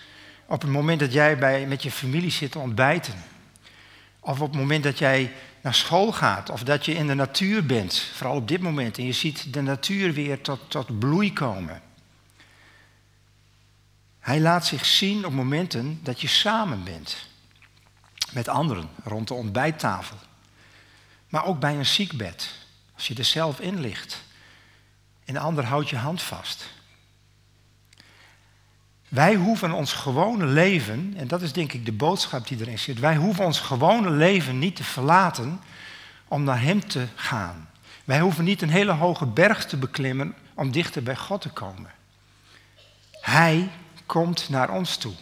Op 0.46 0.60
het 0.60 0.70
moment 0.70 1.00
dat 1.00 1.12
jij 1.12 1.38
bij, 1.38 1.66
met 1.66 1.82
je 1.82 1.90
familie 1.90 2.30
zit 2.30 2.50
te 2.50 2.58
ontbijten. 2.58 3.14
Of 4.20 4.40
op 4.40 4.50
het 4.50 4.60
moment 4.60 4.84
dat 4.84 4.98
jij 4.98 5.32
naar 5.60 5.74
school 5.74 6.12
gaat 6.12 6.50
of 6.50 6.62
dat 6.62 6.84
je 6.84 6.94
in 6.94 7.06
de 7.06 7.14
natuur 7.14 7.66
bent, 7.66 7.98
vooral 8.14 8.36
op 8.36 8.48
dit 8.48 8.60
moment, 8.60 8.98
en 8.98 9.04
je 9.04 9.12
ziet 9.12 9.52
de 9.52 9.62
natuur 9.62 10.12
weer 10.12 10.40
tot, 10.40 10.60
tot 10.68 10.98
bloei 10.98 11.32
komen. 11.32 11.82
Hij 14.20 14.40
laat 14.40 14.66
zich 14.66 14.86
zien 14.86 15.26
op 15.26 15.32
momenten 15.32 16.00
dat 16.02 16.20
je 16.20 16.28
samen 16.28 16.84
bent 16.84 17.28
met 18.32 18.48
anderen 18.48 18.88
rond 19.04 19.28
de 19.28 19.34
ontbijttafel, 19.34 20.16
maar 21.30 21.44
ook 21.44 21.60
bij 21.60 21.74
een 21.74 21.86
ziekbed, 21.86 22.50
als 22.94 23.08
je 23.08 23.14
er 23.14 23.24
zelf 23.24 23.60
in 23.60 23.80
ligt 23.80 24.22
en 25.30 25.36
de 25.36 25.42
ander 25.42 25.64
houdt 25.64 25.88
je 25.88 25.96
hand 25.96 26.22
vast. 26.22 26.68
Wij 29.08 29.34
hoeven 29.34 29.72
ons 29.72 29.92
gewone 29.92 30.46
leven, 30.46 31.14
en 31.16 31.28
dat 31.28 31.42
is 31.42 31.52
denk 31.52 31.72
ik 31.72 31.84
de 31.84 31.92
boodschap 31.92 32.48
die 32.48 32.60
erin 32.60 32.78
zit, 32.78 32.98
wij 32.98 33.16
hoeven 33.16 33.44
ons 33.44 33.60
gewone 33.60 34.10
leven 34.10 34.58
niet 34.58 34.76
te 34.76 34.84
verlaten 34.84 35.60
om 36.28 36.44
naar 36.44 36.62
Hem 36.62 36.88
te 36.88 37.06
gaan. 37.14 37.68
Wij 38.04 38.20
hoeven 38.20 38.44
niet 38.44 38.62
een 38.62 38.70
hele 38.70 38.92
hoge 38.92 39.26
berg 39.26 39.66
te 39.66 39.76
beklimmen 39.76 40.34
om 40.54 40.70
dichter 40.70 41.02
bij 41.02 41.16
God 41.16 41.40
te 41.40 41.48
komen. 41.48 41.90
Hij 43.10 43.70
komt 44.06 44.48
naar 44.48 44.70
ons 44.70 44.96
toe. 44.96 45.14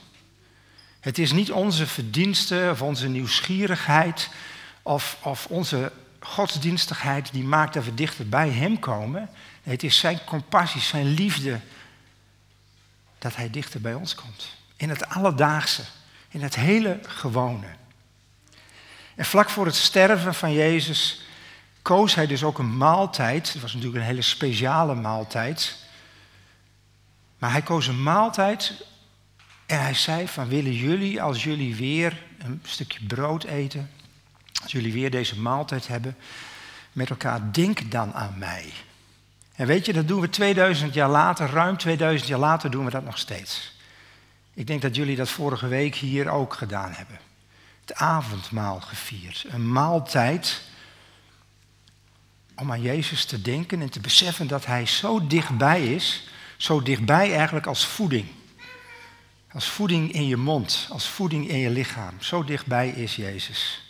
Het 1.01 1.19
is 1.19 1.33
niet 1.33 1.53
onze 1.53 1.87
verdienste 1.87 2.69
of 2.71 2.83
onze 2.83 3.09
nieuwsgierigheid 3.09 4.31
of, 4.89 5.19
of 5.23 5.47
onze 5.47 5.93
godsdienstigheid 6.21 7.33
die 7.33 7.45
maakt 7.45 7.75
dat 7.75 7.85
we 7.85 7.95
dichter 7.95 8.29
bij 8.29 8.51
Hem 8.51 8.79
komen. 8.79 9.31
Het 9.63 9.83
is 9.83 9.99
Zijn 9.99 10.25
compassie, 10.25 10.81
Zijn 10.81 11.07
liefde, 11.07 11.61
dat 13.19 13.37
Hij 13.37 13.51
dichter 13.51 13.81
bij 13.81 13.95
ons 13.95 14.15
komt. 14.15 14.55
In 14.77 14.89
het 14.89 15.09
alledaagse, 15.09 15.83
in 16.29 16.43
het 16.43 16.55
hele 16.55 17.01
gewone. 17.03 17.67
En 19.15 19.25
vlak 19.25 19.51
voor 19.51 19.67
het 19.67 19.75
sterven 19.75 20.35
van 20.35 20.53
Jezus 20.53 21.21
koos 21.83 22.15
Hij 22.15 22.27
dus 22.27 22.43
ook 22.43 22.59
een 22.59 22.77
maaltijd. 22.77 23.53
Het 23.53 23.63
was 23.63 23.73
natuurlijk 23.73 24.01
een 24.01 24.09
hele 24.09 24.23
speciale 24.23 24.95
maaltijd. 24.95 25.77
Maar 27.39 27.51
Hij 27.51 27.63
koos 27.63 27.87
een 27.87 28.03
maaltijd 28.03 28.85
en 29.67 29.83
Hij 29.83 29.95
zei 29.95 30.29
van 30.29 30.49
willen 30.49 30.75
jullie 30.75 31.23
als 31.23 31.45
jullie 31.45 31.77
weer 31.77 32.23
een 32.39 32.63
stukje 32.65 33.07
brood 33.07 33.45
eten 33.45 33.91
als 34.63 34.73
jullie 34.73 34.93
weer 34.93 35.11
deze 35.11 35.41
maaltijd 35.41 35.89
hebben 35.89 36.17
met 36.93 37.11
elkaar, 37.11 37.53
denk 37.53 37.91
dan 37.91 38.15
aan 38.15 38.35
mij. 38.39 38.73
En 39.55 39.67
weet 39.67 39.87
je, 39.87 39.93
dat 39.93 40.09
doen 40.09 40.21
we 40.21 40.29
2000 40.29 40.95
jaar 40.95 41.09
later, 41.09 41.51
ruim 41.51 41.77
2000 41.77 42.29
jaar 42.29 42.39
later 42.39 42.71
doen 42.71 42.85
we 42.85 42.91
dat 42.91 43.05
nog 43.05 43.19
steeds. 43.19 43.77
Ik 44.55 44.67
denk 44.67 44.83
dat 44.83 44.97
jullie 44.97 45.17
dat 45.17 45.29
vorige 45.29 45.67
week 45.67 45.95
hier 45.95 46.29
ook 46.29 46.55
gedaan 46.55 46.93
hebben. 46.93 47.19
Het 47.81 47.95
avondmaal 47.95 48.81
gevierd. 48.81 49.47
Een 49.49 49.73
maaltijd 49.73 50.63
om 52.55 52.73
aan 52.73 52.83
Jezus 52.83 53.25
te 53.25 53.43
denken 53.43 53.81
en 53.81 53.91
te 53.91 54.01
beseffen 54.01 54.47
dat 54.47 54.67
Hij 54.67 54.87
zo 54.87 55.27
dichtbij 55.27 55.95
is. 55.95 56.29
Zo 56.57 56.83
dichtbij 56.83 57.35
eigenlijk 57.35 57.67
als 57.67 57.87
voeding. 57.87 58.27
Als 59.53 59.69
voeding 59.69 60.13
in 60.13 60.27
je 60.27 60.37
mond, 60.37 60.89
als 60.91 61.09
voeding 61.09 61.49
in 61.49 61.59
je 61.59 61.71
lichaam. 61.71 62.15
Zo 62.21 62.45
dichtbij 62.45 62.89
is 62.89 63.17
Jezus. 63.17 63.88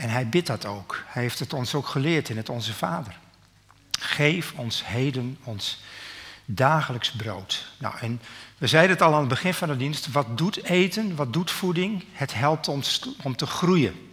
En 0.00 0.08
hij 0.08 0.28
bidt 0.28 0.46
dat 0.46 0.66
ook. 0.66 1.04
Hij 1.06 1.22
heeft 1.22 1.38
het 1.38 1.52
ons 1.52 1.74
ook 1.74 1.86
geleerd 1.86 2.28
in 2.28 2.36
het 2.36 2.48
Onze 2.48 2.74
Vader. 2.74 3.18
Geef 3.98 4.52
ons 4.56 4.86
heden 4.86 5.38
ons 5.44 5.80
dagelijks 6.44 7.10
brood. 7.10 7.66
Nou, 7.78 7.94
en 8.00 8.20
we 8.58 8.66
zeiden 8.66 8.90
het 8.90 9.02
al 9.02 9.12
aan 9.12 9.20
het 9.20 9.28
begin 9.28 9.54
van 9.54 9.68
de 9.68 9.76
dienst. 9.76 10.12
Wat 10.12 10.38
doet 10.38 10.64
eten? 10.64 11.16
Wat 11.16 11.32
doet 11.32 11.50
voeding? 11.50 12.04
Het 12.12 12.34
helpt 12.34 12.68
ons 12.68 13.08
om 13.22 13.36
te 13.36 13.46
groeien. 13.46 14.10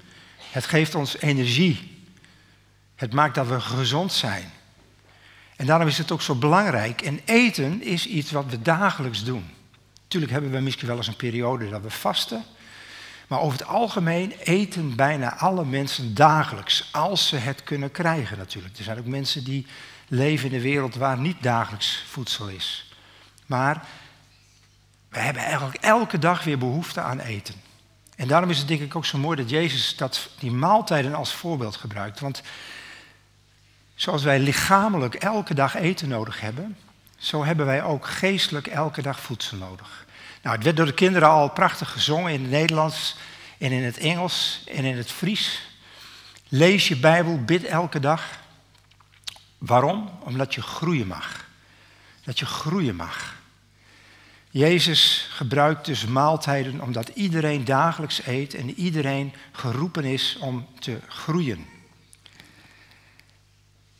Het 0.51 0.65
geeft 0.65 0.95
ons 0.95 1.17
energie. 1.17 2.05
Het 2.95 3.13
maakt 3.13 3.35
dat 3.35 3.47
we 3.47 3.59
gezond 3.59 4.13
zijn. 4.13 4.51
En 5.55 5.65
daarom 5.65 5.87
is 5.87 5.97
het 5.97 6.11
ook 6.11 6.21
zo 6.21 6.35
belangrijk. 6.35 7.01
En 7.01 7.19
eten 7.25 7.83
is 7.83 8.07
iets 8.07 8.31
wat 8.31 8.45
we 8.49 8.61
dagelijks 8.61 9.23
doen. 9.23 9.49
Natuurlijk 10.01 10.31
hebben 10.31 10.51
we 10.51 10.59
misschien 10.59 10.87
wel 10.87 10.97
eens 10.97 11.07
een 11.07 11.15
periode 11.15 11.69
dat 11.69 11.81
we 11.81 11.89
vasten. 11.89 12.43
Maar 13.27 13.39
over 13.39 13.59
het 13.59 13.67
algemeen 13.67 14.31
eten 14.31 14.95
bijna 14.95 15.37
alle 15.37 15.65
mensen 15.65 16.15
dagelijks, 16.15 16.89
als 16.91 17.27
ze 17.27 17.35
het 17.35 17.63
kunnen 17.63 17.91
krijgen 17.91 18.37
natuurlijk. 18.37 18.77
Er 18.77 18.83
zijn 18.83 18.99
ook 18.99 19.05
mensen 19.05 19.43
die 19.43 19.67
leven 20.07 20.49
in 20.49 20.55
een 20.55 20.61
wereld 20.61 20.95
waar 20.95 21.17
niet 21.17 21.43
dagelijks 21.43 22.03
voedsel 22.07 22.47
is. 22.47 22.91
Maar 23.45 23.85
we 25.09 25.19
hebben 25.19 25.43
eigenlijk 25.43 25.75
elke 25.75 26.19
dag 26.19 26.43
weer 26.43 26.57
behoefte 26.57 27.01
aan 27.01 27.19
eten. 27.19 27.55
En 28.15 28.27
daarom 28.27 28.49
is 28.49 28.57
het 28.57 28.67
denk 28.67 28.81
ik 28.81 28.95
ook 28.95 29.05
zo 29.05 29.17
mooi 29.17 29.37
dat 29.37 29.49
Jezus 29.49 29.95
dat, 29.95 30.29
die 30.39 30.51
maaltijden 30.51 31.15
als 31.15 31.33
voorbeeld 31.33 31.75
gebruikt. 31.75 32.19
Want 32.19 32.41
zoals 33.95 34.23
wij 34.23 34.39
lichamelijk 34.39 35.15
elke 35.15 35.53
dag 35.53 35.75
eten 35.75 36.07
nodig 36.07 36.39
hebben, 36.41 36.77
zo 37.17 37.45
hebben 37.45 37.65
wij 37.65 37.83
ook 37.83 38.07
geestelijk 38.07 38.67
elke 38.67 39.01
dag 39.01 39.19
voedsel 39.19 39.57
nodig. 39.57 40.05
Nou, 40.41 40.55
het 40.55 40.63
werd 40.63 40.77
door 40.77 40.85
de 40.85 40.93
kinderen 40.93 41.29
al 41.29 41.49
prachtig 41.49 41.91
gezongen 41.91 42.33
in 42.33 42.41
het 42.41 42.51
Nederlands 42.51 43.15
en 43.57 43.71
in 43.71 43.83
het 43.83 43.97
Engels 43.97 44.63
en 44.71 44.83
in 44.83 44.97
het 44.97 45.11
Fries. 45.11 45.61
Lees 46.47 46.87
je 46.87 46.97
Bijbel, 46.97 47.43
bid 47.43 47.63
elke 47.63 47.99
dag. 47.99 48.39
Waarom? 49.57 50.09
Omdat 50.19 50.55
je 50.55 50.61
groeien 50.61 51.07
mag. 51.07 51.45
Dat 52.23 52.39
je 52.39 52.45
groeien 52.45 52.95
mag. 52.95 53.35
Jezus 54.49 55.27
gebruikt 55.31 55.85
dus 55.85 56.05
maaltijden 56.05 56.81
omdat 56.81 57.07
iedereen 57.07 57.65
dagelijks 57.65 58.25
eet 58.25 58.53
en 58.53 58.73
iedereen 58.73 59.33
geroepen 59.51 60.03
is 60.03 60.37
om 60.39 60.67
te 60.79 60.99
groeien. 61.07 61.65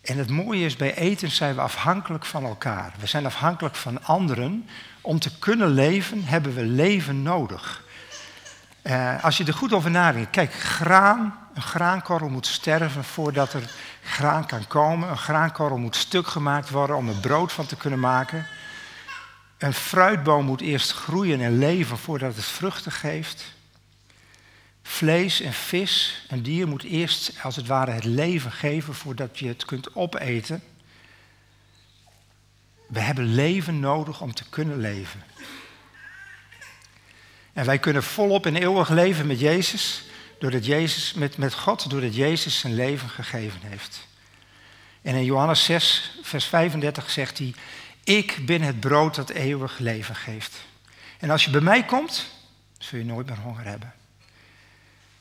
En 0.02 0.18
het 0.18 0.30
mooie 0.30 0.66
is, 0.66 0.76
bij 0.76 0.96
eten 0.96 1.32
zijn 1.32 1.56
we 1.56 1.62
afhankelijk 1.62 2.26
van 2.26 2.44
elkaar. 2.44 2.94
We 3.00 3.08
zijn 3.08 3.26
afhankelijk 3.26 3.76
van 3.76 4.04
anderen. 4.04 4.70
Om 5.02 5.20
te 5.20 5.38
kunnen 5.38 5.70
leven 5.70 6.24
hebben 6.24 6.54
we 6.54 6.64
leven 6.64 7.22
nodig. 7.22 7.86
Uh, 8.84 9.24
als 9.24 9.38
je 9.38 9.44
er 9.44 9.54
goed 9.54 9.74
over 9.74 9.92
nadenkt, 9.92 10.30
kijk, 10.30 10.54
graan, 10.54 11.48
een 11.54 11.62
graankorrel 11.62 12.30
moet 12.30 12.46
sterven 12.46 13.04
voordat 13.04 13.54
er 13.54 13.70
graan 14.04 14.46
kan 14.46 14.68
komen. 14.68 15.10
Een 15.10 15.18
graankorrel 15.18 15.78
moet 15.78 15.96
stuk 15.96 16.28
gemaakt 16.28 16.70
worden 16.70 16.96
om 16.96 17.08
er 17.08 17.16
brood 17.16 17.52
van 17.52 17.66
te 17.66 17.76
kunnen 17.76 18.00
maken. 18.00 18.48
Een 19.58 19.74
fruitboom 19.74 20.46
moet 20.46 20.62
eerst 20.62 20.92
groeien 20.92 21.42
en 21.42 21.58
leven 21.58 21.98
voordat 21.98 22.36
het 22.36 22.46
vruchten 22.46 22.92
geeft. 22.92 23.56
Vlees 24.84 25.42
en 25.42 25.54
vis, 25.54 26.26
een 26.28 26.44
dier 26.44 26.68
moet 26.68 26.84
eerst 26.84 27.34
als 27.42 27.56
het 27.56 27.68
ware 27.68 27.92
het 27.92 28.04
leven 28.04 28.52
geven 28.52 28.94
voordat 28.94 29.40
je 29.40 29.48
het 29.48 29.66
kunt 29.66 29.96
opeten. 29.96 30.64
We 32.88 33.00
hebben 33.00 33.26
leven 33.26 33.80
nodig 33.80 34.22
om 34.22 34.34
te 34.34 34.50
kunnen 34.50 34.78
leven. 34.80 35.24
En 37.54 37.66
wij 37.66 37.80
kunnen 37.80 38.04
volop 38.04 38.46
in 38.46 38.56
eeuwig 38.56 38.90
leven 38.90 39.28
met 39.28 39.40
Jezus, 39.40 40.04
doordat 40.40 40.66
Jezus 40.66 41.14
met, 41.14 41.38
met 41.38 41.54
God, 41.54 41.90
doordat 41.90 42.16
Jezus 42.16 42.60
zijn 42.60 42.76
leven 42.76 43.10
gegeven 43.10 43.60
heeft. 43.62 44.08
En 45.02 45.16
in 45.16 45.26
Johannes 45.26 45.64
6, 45.64 46.20
vers 46.22 46.46
35 46.46 47.10
zegt 47.10 47.38
hij, 47.38 47.54
ik 48.04 48.46
ben 48.46 48.62
het 48.62 48.80
brood 48.80 49.16
dat 49.16 49.30
eeuwig 49.30 49.78
leven 49.78 50.16
geeft. 50.16 50.58
En 51.20 51.30
als 51.30 51.46
je 51.46 51.52
bij 51.52 51.62
mij 51.62 51.86
komt, 51.86 52.26
zul 52.78 53.00
je 53.00 53.06
nooit 53.06 53.28
meer 53.28 53.38
honger 53.38 53.66
hebben. 53.66 53.94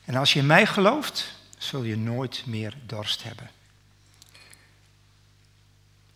En 0.05 0.15
als 0.15 0.33
je 0.33 0.39
in 0.39 0.45
mij 0.45 0.65
gelooft, 0.65 1.35
zul 1.57 1.83
je 1.83 1.97
nooit 1.97 2.43
meer 2.45 2.73
dorst 2.85 3.23
hebben. 3.23 3.49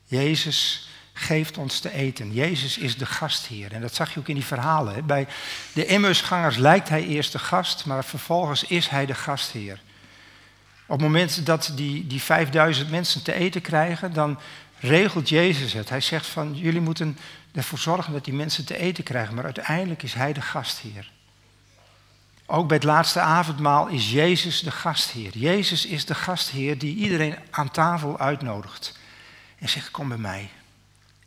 Jezus 0.05 0.87
geeft 1.21 1.57
ons 1.57 1.79
te 1.79 1.93
eten. 1.93 2.33
Jezus 2.33 2.77
is 2.77 2.97
de 2.97 3.05
gastheer. 3.05 3.73
En 3.73 3.81
dat 3.81 3.95
zag 3.95 4.13
je 4.13 4.19
ook 4.19 4.27
in 4.27 4.35
die 4.35 4.45
verhalen. 4.45 5.05
Bij 5.05 5.27
de 5.73 5.85
Emmausgangers 5.85 6.57
lijkt 6.57 6.89
hij 6.89 7.03
eerst 7.03 7.31
de 7.31 7.39
gast, 7.39 7.85
maar 7.85 8.05
vervolgens 8.05 8.63
is 8.63 8.87
hij 8.87 9.05
de 9.05 9.13
gastheer. 9.13 9.81
Op 10.85 10.97
het 10.97 11.07
moment 11.07 11.45
dat 11.45 11.71
die, 11.75 12.07
die 12.07 12.21
5000 12.21 12.89
mensen 12.89 13.23
te 13.23 13.33
eten 13.33 13.61
krijgen, 13.61 14.13
dan 14.13 14.39
regelt 14.79 15.29
Jezus 15.29 15.73
het. 15.73 15.89
Hij 15.89 16.01
zegt 16.01 16.25
van, 16.25 16.55
jullie 16.55 16.81
moeten 16.81 17.17
ervoor 17.53 17.79
zorgen 17.79 18.13
dat 18.13 18.25
die 18.25 18.33
mensen 18.33 18.65
te 18.65 18.77
eten 18.77 19.03
krijgen. 19.03 19.35
Maar 19.35 19.43
uiteindelijk 19.43 20.03
is 20.03 20.13
hij 20.13 20.33
de 20.33 20.41
gastheer. 20.41 21.11
Ook 22.45 22.67
bij 22.67 22.77
het 22.77 22.85
laatste 22.85 23.19
avondmaal 23.19 23.87
is 23.87 24.11
Jezus 24.11 24.61
de 24.61 24.71
gastheer. 24.71 25.37
Jezus 25.37 25.85
is 25.85 26.05
de 26.05 26.15
gastheer 26.15 26.77
die 26.77 26.95
iedereen 26.95 27.35
aan 27.49 27.71
tafel 27.71 28.19
uitnodigt. 28.19 28.99
En 29.59 29.69
zegt, 29.69 29.91
kom 29.91 30.07
bij 30.07 30.17
mij. 30.17 30.49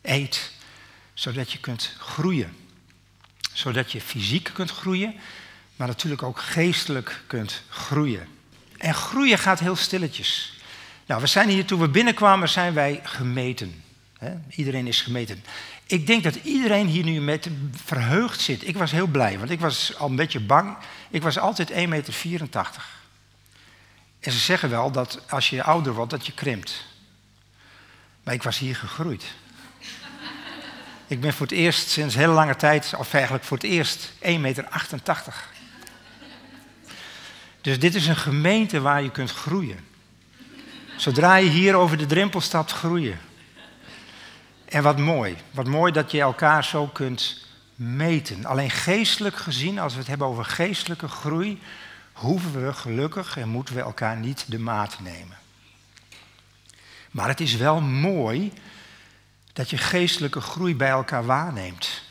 Eet, 0.05 0.51
zodat 1.13 1.51
je 1.51 1.59
kunt 1.59 1.95
groeien. 1.99 2.55
Zodat 3.53 3.91
je 3.91 4.01
fysiek 4.01 4.49
kunt 4.53 4.71
groeien, 4.71 5.15
maar 5.75 5.87
natuurlijk 5.87 6.23
ook 6.23 6.39
geestelijk 6.39 7.23
kunt 7.27 7.61
groeien. 7.69 8.27
En 8.77 8.93
groeien 8.93 9.37
gaat 9.37 9.59
heel 9.59 9.75
stilletjes. 9.75 10.53
Nou, 11.05 11.21
we 11.21 11.27
zijn 11.27 11.49
hier, 11.49 11.65
toen 11.65 11.79
we 11.79 11.89
binnenkwamen, 11.89 12.49
zijn 12.49 12.73
wij 12.73 12.99
gemeten. 13.03 13.83
Iedereen 14.49 14.87
is 14.87 15.01
gemeten. 15.01 15.43
Ik 15.85 16.07
denk 16.07 16.23
dat 16.23 16.35
iedereen 16.35 16.87
hier 16.87 17.03
nu 17.03 17.21
met 17.21 17.49
verheugd 17.83 18.41
zit. 18.41 18.67
Ik 18.67 18.77
was 18.77 18.91
heel 18.91 19.07
blij, 19.07 19.37
want 19.37 19.49
ik 19.49 19.59
was 19.59 19.95
al 19.97 20.09
een 20.09 20.15
beetje 20.15 20.39
bang. 20.39 20.77
Ik 21.09 21.21
was 21.21 21.37
altijd 21.37 21.71
1,84 21.71 21.87
meter. 21.87 22.45
En 24.19 24.31
ze 24.31 24.39
zeggen 24.39 24.69
wel 24.69 24.91
dat 24.91 25.19
als 25.29 25.49
je 25.49 25.63
ouder 25.63 25.93
wordt, 25.93 26.11
dat 26.11 26.25
je 26.25 26.31
krimpt. 26.31 26.85
Maar 28.23 28.33
ik 28.33 28.43
was 28.43 28.57
hier 28.57 28.75
gegroeid. 28.75 29.25
Ik 31.07 31.21
ben 31.21 31.33
voor 31.33 31.45
het 31.45 31.55
eerst 31.55 31.89
sinds 31.89 32.15
heel 32.15 32.31
lange 32.31 32.55
tijd, 32.55 32.93
of 32.97 33.13
eigenlijk 33.13 33.43
voor 33.43 33.57
het 33.57 33.65
eerst, 33.65 34.13
1,88 34.21 34.39
meter. 34.39 34.67
Dus 37.61 37.79
dit 37.79 37.95
is 37.95 38.07
een 38.07 38.15
gemeente 38.15 38.81
waar 38.81 39.03
je 39.03 39.11
kunt 39.11 39.31
groeien. 39.31 39.79
Zodra 40.97 41.35
je 41.35 41.49
hier 41.49 41.75
over 41.75 41.97
de 41.97 42.05
drempel 42.05 42.41
stapt, 42.41 42.71
groeien. 42.71 43.19
En 44.65 44.83
wat 44.83 44.97
mooi, 44.97 45.35
wat 45.51 45.67
mooi 45.67 45.91
dat 45.91 46.11
je 46.11 46.21
elkaar 46.21 46.63
zo 46.63 46.87
kunt 46.87 47.47
meten. 47.75 48.45
Alleen 48.45 48.69
geestelijk 48.69 49.35
gezien, 49.35 49.79
als 49.79 49.93
we 49.93 49.99
het 49.99 50.07
hebben 50.07 50.27
over 50.27 50.45
geestelijke 50.45 51.07
groei, 51.07 51.61
hoeven 52.13 52.65
we 52.65 52.73
gelukkig 52.73 53.37
en 53.37 53.49
moeten 53.49 53.75
we 53.75 53.81
elkaar 53.81 54.17
niet 54.17 54.45
de 54.47 54.59
maat 54.59 54.99
nemen. 54.99 55.37
Maar 57.11 57.27
het 57.27 57.39
is 57.39 57.55
wel 57.55 57.81
mooi 57.81 58.53
dat 59.55 59.69
je 59.69 59.77
geestelijke 59.77 60.41
groei 60.41 60.75
bij 60.75 60.89
elkaar 60.89 61.25
waarneemt. 61.25 62.01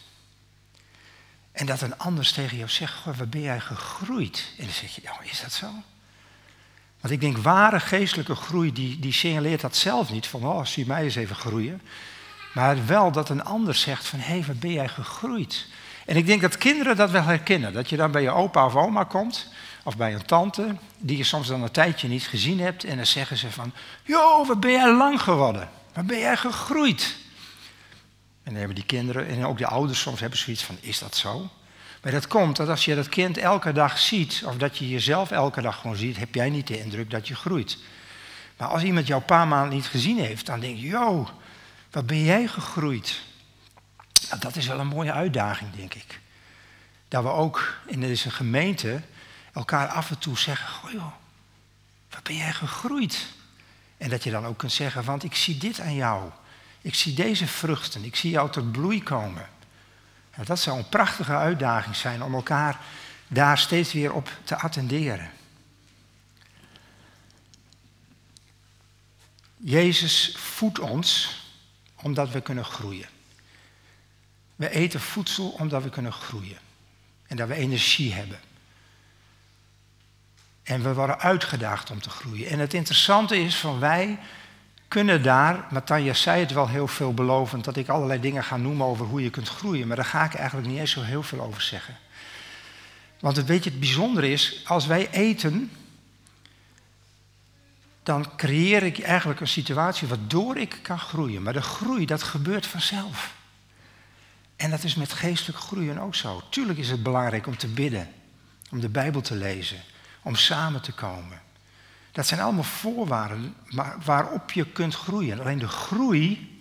En 1.53 1.67
dat 1.67 1.81
een 1.81 1.99
ander 1.99 2.33
tegen 2.33 2.57
jou 2.57 2.69
zegt, 2.69 2.95
goh, 2.95 3.17
waar 3.17 3.29
ben 3.29 3.41
jij 3.41 3.61
gegroeid? 3.61 4.53
En 4.59 4.65
dan 4.65 4.75
zeg 4.75 4.95
je, 4.95 5.03
oh, 5.05 5.25
is 5.31 5.41
dat 5.41 5.53
zo? 5.53 5.67
Want 7.01 7.15
ik 7.15 7.21
denk, 7.21 7.37
ware 7.37 7.81
geestelijke 7.81 8.35
groei, 8.35 8.73
die, 8.73 8.99
die 8.99 9.13
signaleert 9.13 9.61
dat 9.61 9.77
zelf 9.77 10.11
niet. 10.11 10.27
Van, 10.27 10.45
oh, 10.45 10.65
zie 10.65 10.87
mij 10.87 11.03
eens 11.03 11.15
even 11.15 11.37
groeien. 11.37 11.83
Maar 12.55 12.87
wel 12.87 13.13
dat 13.13 13.29
een 13.29 13.45
ander 13.45 13.75
zegt 13.75 14.07
van, 14.07 14.19
hé, 14.19 14.33
hey, 14.33 14.45
wat 14.47 14.61
ben 14.61 14.73
jij 14.73 14.89
gegroeid? 14.89 15.67
En 16.07 16.17
ik 16.17 16.27
denk 16.27 16.41
dat 16.41 16.59
kinderen 16.59 16.97
dat 16.97 17.11
wel 17.11 17.23
herkennen. 17.23 17.73
Dat 17.73 17.89
je 17.89 17.97
dan 17.97 18.11
bij 18.11 18.23
je 18.23 18.31
opa 18.31 18.67
of 18.67 18.77
oma 18.77 19.05
komt, 19.05 19.49
of 19.83 19.97
bij 19.97 20.15
een 20.15 20.25
tante, 20.25 20.77
die 20.99 21.17
je 21.17 21.25
soms 21.25 21.47
dan 21.47 21.63
een 21.63 21.71
tijdje 21.71 22.09
niet 22.09 22.27
gezien 22.27 22.61
hebt. 22.61 22.85
En 22.85 22.97
dan 22.97 23.07
zeggen 23.07 23.37
ze 23.37 23.51
van, 23.51 23.73
joh, 24.03 24.47
wat 24.47 24.61
ben 24.61 24.73
jij 24.73 24.93
lang 24.93 25.23
geworden? 25.23 25.71
Wat 25.93 26.07
ben 26.07 26.19
jij 26.19 26.37
gegroeid? 26.37 27.23
En 28.45 28.51
dan 28.51 28.55
hebben 28.55 28.75
die 28.75 28.85
kinderen, 28.85 29.27
en 29.27 29.47
ook 29.47 29.59
de 29.59 29.67
ouders 29.67 30.01
soms 30.01 30.21
hebben 30.21 30.39
zoiets 30.39 30.63
van, 30.65 30.79
is 30.81 30.99
dat 30.99 31.17
zo? 31.17 31.51
Maar 32.03 32.13
dat 32.13 32.27
komt 32.27 32.57
dat 32.57 32.69
als 32.69 32.85
je 32.85 32.95
dat 32.95 33.09
kind 33.09 33.37
elke 33.37 33.73
dag 33.73 33.99
ziet, 33.99 34.43
of 34.47 34.57
dat 34.57 34.79
je 34.79 34.89
jezelf 34.89 35.31
elke 35.31 35.61
dag 35.61 35.81
gewoon 35.81 35.97
ziet, 35.97 36.17
heb 36.17 36.35
jij 36.35 36.51
niet 36.51 36.67
de 36.67 36.79
indruk 36.79 37.11
dat 37.11 37.29
je 37.29 37.35
groeit. 37.35 37.79
Maar 38.57 38.69
als 38.69 38.83
iemand 38.83 39.07
jou 39.07 39.21
een 39.21 39.27
paar 39.27 39.49
maanden 39.49 39.75
niet 39.75 39.87
gezien 39.87 40.19
heeft, 40.19 40.47
dan 40.47 40.61
denk 40.61 40.77
je, 40.77 40.87
yo, 40.87 41.29
wat 41.91 42.07
ben 42.07 42.25
jij 42.25 42.47
gegroeid? 42.47 43.21
Nou, 44.29 44.41
dat 44.41 44.57
is 44.57 44.67
wel 44.67 44.81
een 44.81 44.87
mooie 44.87 45.13
uitdaging, 45.13 45.71
denk 45.77 45.95
ik. 45.95 46.21
Dat 47.09 47.23
we 47.23 47.29
ook 47.29 47.77
in 47.87 48.01
deze 48.01 48.31
gemeente 48.31 49.03
elkaar 49.53 49.89
af 49.89 50.11
en 50.11 50.19
toe 50.19 50.39
zeggen, 50.39 50.69
goh 50.69 50.93
joh, 50.93 51.13
wat 52.11 52.23
ben 52.23 52.37
jij 52.37 52.53
gegroeid? 52.53 53.27
En 53.97 54.09
dat 54.09 54.25
je 54.25 54.31
dan 54.31 54.47
ook 54.47 54.59
kunt 54.59 54.73
zeggen, 54.73 55.05
want 55.05 55.25
ik 55.25 55.35
zie 55.35 55.59
dit 55.59 55.81
aan 55.81 55.95
jou. 55.95 56.31
Ik 56.85 56.95
zie 56.95 57.15
deze 57.15 57.47
vruchten, 57.47 58.05
ik 58.05 58.17
zie 58.17 58.31
jou 58.31 58.51
tot 58.51 58.73
bloei 58.73 59.03
komen. 59.03 59.49
Dat 60.45 60.59
zou 60.59 60.79
een 60.79 60.89
prachtige 60.89 61.33
uitdaging 61.33 61.97
zijn 61.97 62.23
om 62.23 62.35
elkaar 62.35 62.81
daar 63.29 63.59
steeds 63.59 63.93
weer 63.93 64.13
op 64.13 64.31
te 64.45 64.57
attenderen. 64.57 65.31
Jezus 69.57 70.35
voedt 70.37 70.79
ons 70.79 71.41
omdat 71.95 72.31
we 72.31 72.41
kunnen 72.41 72.65
groeien. 72.65 73.09
We 74.57 74.71
eten 74.71 75.01
voedsel 75.01 75.49
omdat 75.49 75.83
we 75.83 75.91
kunnen 75.91 76.13
groeien. 76.13 76.59
En 77.27 77.37
dat 77.37 77.49
we 77.49 77.55
energie 77.55 78.13
hebben. 78.13 78.41
En 80.63 80.83
we 80.83 80.95
worden 80.95 81.21
uitgedaagd 81.21 81.91
om 81.91 82.01
te 82.01 82.11
groeien. 82.11 82.49
En 82.49 82.59
het 82.59 82.75
interessante 82.75 83.39
is 83.39 83.57
van 83.57 83.79
wij 83.79 84.19
kunnen 84.89 85.23
daar, 85.23 85.67
Matanja 85.71 86.13
zei 86.13 86.41
het 86.41 86.53
wel 86.53 86.69
heel 86.69 86.87
veelbelovend, 86.87 87.65
dat 87.65 87.77
ik 87.77 87.89
allerlei 87.89 88.21
dingen 88.21 88.45
ga 88.45 88.57
noemen 88.57 88.87
over 88.87 89.07
hoe 89.07 89.23
je 89.23 89.31
kunt 89.31 89.49
groeien. 89.49 89.87
Maar 89.87 89.97
daar 89.97 90.05
ga 90.05 90.25
ik 90.25 90.35
eigenlijk 90.35 90.69
niet 90.69 90.79
eens 90.79 90.91
zo 90.91 91.03
heel 91.03 91.23
veel 91.23 91.41
over 91.41 91.63
zeggen. 91.63 91.97
Want 93.21 93.45
weet 93.45 93.65
je, 93.65 93.71
het 93.71 93.81
bijzondere 93.81 94.31
is, 94.31 94.63
als 94.65 94.87
wij 94.87 95.11
eten, 95.11 95.71
dan 98.03 98.37
creëer 98.37 98.83
ik 98.83 98.99
eigenlijk 98.99 99.41
een 99.41 99.49
situatie 99.49 100.09
waardoor 100.09 100.57
ik 100.57 100.79
kan 100.83 100.99
groeien. 100.99 101.43
Maar 101.43 101.53
de 101.53 101.63
groei, 101.63 102.07
dat 102.07 102.23
gebeurt 102.23 102.67
vanzelf. 102.67 103.35
En 104.57 104.71
dat 104.71 104.85
is 104.85 104.95
met 104.95 105.13
geestelijk 105.13 105.59
groeien 105.59 105.99
ook 105.99 106.15
zo. 106.15 106.43
Tuurlijk 106.49 106.79
is 106.79 106.91
het 106.91 107.03
belangrijk 107.03 107.47
om 107.47 107.57
te 107.57 107.69
bidden, 107.69 108.13
om 108.71 108.81
de 108.81 108.89
Bijbel 108.89 109.21
te 109.21 109.35
lezen, 109.35 109.81
om 110.23 110.35
samen 110.35 110.81
te 110.81 110.93
komen. 110.93 111.44
Dat 112.15 112.27
zijn 112.27 112.41
allemaal 112.41 112.63
voorwaarden 112.63 113.55
waarop 114.05 114.53
je 114.53 114.67
kunt 114.67 114.95
groeien. 114.95 115.41
Alleen 115.41 115.59
de 115.59 115.69
groei, 115.69 116.61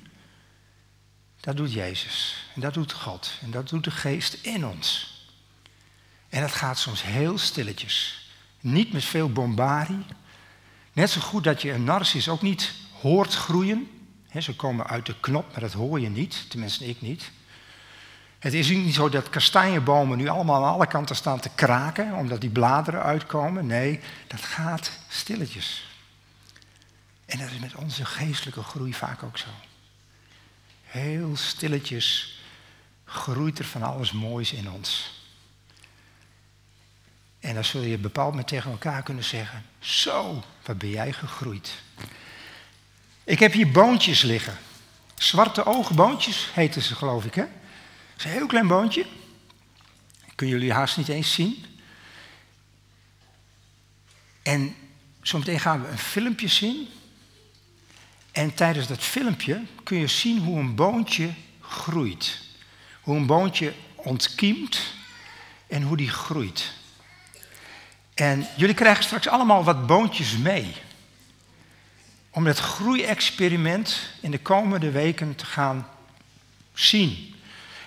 dat 1.40 1.58
doet 1.58 1.74
Jezus. 1.74 2.48
En 2.56 2.62
dat 2.62 2.74
doet 2.74 2.92
God. 2.92 3.32
En 3.42 3.52
dat 3.52 3.70
doet 3.70 3.84
de 3.84 3.92
geest 3.92 4.34
in 4.34 4.66
ons. 4.66 5.12
En 6.30 6.42
dat 6.42 6.52
gaat 6.52 6.78
soms 6.78 7.04
heel 7.04 7.38
stilletjes. 7.38 8.28
Niet 8.60 8.94
met 8.94 9.04
veel 9.04 9.32
bombardie. 9.32 10.06
Net 10.94 11.10
zo 11.10 11.22
goed 11.22 11.44
dat 11.44 11.62
je 11.62 11.72
een 11.72 11.84
narcis 11.84 12.30
ook 12.30 12.42
niet 12.42 12.74
hoort 13.02 13.34
groeien. 13.34 13.90
ze 14.40 14.56
komen 14.56 14.88
uit 14.88 15.06
de 15.06 15.20
knop, 15.20 15.52
maar 15.52 15.62
dat 15.62 15.74
hoor 15.74 16.00
je 16.00 16.10
niet. 16.10 16.50
Tenminste, 16.50 16.86
ik 16.86 17.02
niet. 17.02 17.32
Het 18.44 18.54
is 18.54 18.70
niet 18.70 18.94
zo 18.94 19.10
dat 19.10 19.30
kastanjebomen 19.30 20.18
nu 20.18 20.28
allemaal 20.28 20.66
aan 20.66 20.74
alle 20.74 20.88
kanten 20.88 21.16
staan 21.16 21.40
te 21.40 21.50
kraken, 21.56 22.14
omdat 22.14 22.42
die 22.42 22.50
bladeren 22.50 23.04
uitkomen. 23.04 23.66
Nee, 23.66 24.00
dat 24.28 24.42
gaat 24.42 24.92
stilletjes. 25.08 25.88
En 27.26 27.40
dat 27.40 27.50
is 27.50 27.60
met 27.60 27.76
onze 27.76 28.06
geestelijke 28.06 28.64
groei 28.64 28.94
vaak 28.94 29.24
ook 29.24 29.38
zo. 29.38 29.48
Heel 30.84 31.38
stilletjes 31.38 32.40
groeit 33.06 33.60
er 33.60 33.66
van 33.66 33.84
alles 33.84 34.12
moois 34.12 34.54
in 34.54 34.72
ons. 34.72 35.22
En 37.40 37.54
dan 37.54 37.64
zul 37.64 37.82
je 37.82 37.98
bepaald 37.98 38.36
met 38.36 38.48
tegen 38.48 38.72
elkaar 38.72 39.04
kunnen 39.04 39.24
zeggen: 39.24 39.66
Zo, 39.80 40.44
wat 40.66 40.78
ben 40.78 40.90
jij 40.90 41.14
gegroeid. 41.14 41.74
Ik 43.24 43.40
heb 43.40 43.52
hier 43.52 43.72
boontjes 43.72 44.22
liggen. 44.22 44.58
Zwarte 45.16 45.66
oogboontjes 45.66 46.50
heten 46.54 46.82
ze, 46.82 46.96
geloof 46.96 47.26
ik, 47.26 47.36
hè? 47.36 47.46
Is 48.18 48.24
een 48.24 48.32
heel 48.32 48.48
klein 48.48 48.68
boontje. 48.68 49.06
Kunnen 50.36 50.56
jullie 50.56 50.74
haast 50.74 50.98
niet 50.98 51.08
eens 51.08 51.34
zien. 51.34 51.66
En 54.44 54.76
zometeen 55.22 55.60
gaan 55.60 55.82
we 55.82 55.88
een 55.88 55.98
filmpje 55.98 56.48
zien. 56.48 56.88
En 58.32 58.54
tijdens 58.54 58.88
dat 58.88 59.00
filmpje 59.00 59.62
kun 59.84 59.98
je 59.98 60.08
zien 60.08 60.38
hoe 60.40 60.60
een 60.60 60.76
boontje 60.76 61.34
groeit. 61.62 62.42
Hoe 63.02 63.16
een 63.16 63.26
boontje 63.26 63.74
ontkiemt 63.96 64.80
en 65.68 65.82
hoe 65.82 65.98
die 65.98 66.10
groeit. 66.10 66.74
En 68.14 68.48
jullie 68.58 68.76
krijgen 68.76 69.04
straks 69.04 69.28
allemaal 69.28 69.64
wat 69.64 69.88
boontjes 69.88 70.38
mee. 70.38 70.74
Om 72.30 72.46
het 72.46 72.60
groeiexperiment 72.60 74.10
in 74.22 74.32
de 74.32 74.40
komende 74.40 74.92
weken 74.92 75.36
te 75.36 75.46
gaan 75.46 75.88
zien. 76.74 77.33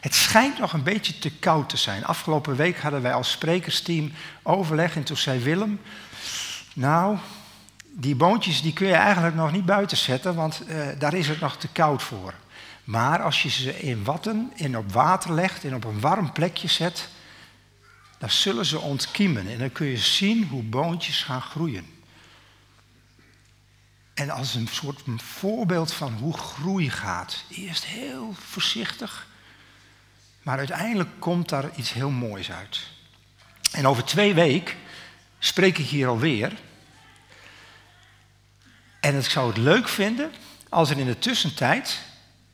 Het 0.06 0.14
schijnt 0.14 0.58
nog 0.58 0.72
een 0.72 0.82
beetje 0.82 1.18
te 1.18 1.30
koud 1.30 1.68
te 1.68 1.76
zijn. 1.76 2.04
Afgelopen 2.04 2.56
week 2.56 2.78
hadden 2.78 3.02
wij 3.02 3.12
als 3.12 3.30
sprekersteam 3.30 4.12
overleg 4.42 4.96
en 4.96 5.02
toen 5.02 5.16
zei 5.16 5.40
Willem, 5.40 5.80
nou, 6.74 7.18
die 7.90 8.14
boontjes 8.14 8.62
die 8.62 8.72
kun 8.72 8.86
je 8.86 8.94
eigenlijk 8.94 9.34
nog 9.34 9.52
niet 9.52 9.64
buiten 9.64 9.96
zetten, 9.96 10.34
want 10.34 10.62
uh, 10.68 10.86
daar 10.98 11.14
is 11.14 11.28
het 11.28 11.40
nog 11.40 11.56
te 11.56 11.68
koud 11.68 12.02
voor. 12.02 12.34
Maar 12.84 13.22
als 13.22 13.42
je 13.42 13.48
ze 13.48 13.80
in 13.80 14.04
watten 14.04 14.52
en 14.56 14.78
op 14.78 14.92
water 14.92 15.32
legt 15.32 15.64
en 15.64 15.74
op 15.74 15.84
een 15.84 16.00
warm 16.00 16.32
plekje 16.32 16.68
zet, 16.68 17.08
dan 18.18 18.30
zullen 18.30 18.66
ze 18.66 18.78
ontkiemen 18.78 19.48
en 19.48 19.58
dan 19.58 19.72
kun 19.72 19.86
je 19.86 19.98
zien 19.98 20.48
hoe 20.48 20.62
boontjes 20.62 21.22
gaan 21.22 21.42
groeien. 21.42 21.86
En 24.14 24.30
als 24.30 24.54
een 24.54 24.68
soort 24.68 25.00
voorbeeld 25.16 25.92
van 25.92 26.12
hoe 26.12 26.36
groei 26.36 26.90
gaat. 26.90 27.44
Eerst 27.48 27.84
heel 27.84 28.34
voorzichtig, 28.38 29.26
maar 30.46 30.58
uiteindelijk 30.58 31.10
komt 31.18 31.48
daar 31.48 31.70
iets 31.76 31.92
heel 31.92 32.10
moois 32.10 32.52
uit. 32.52 32.80
En 33.72 33.86
over 33.86 34.04
twee 34.04 34.34
weken 34.34 34.74
spreek 35.38 35.78
ik 35.78 35.86
hier 35.86 36.08
alweer. 36.08 36.52
En 39.00 39.18
ik 39.18 39.30
zou 39.30 39.48
het 39.48 39.56
leuk 39.56 39.88
vinden 39.88 40.30
als 40.68 40.90
er 40.90 40.98
in 40.98 41.06
de 41.06 41.18
tussentijd 41.18 42.02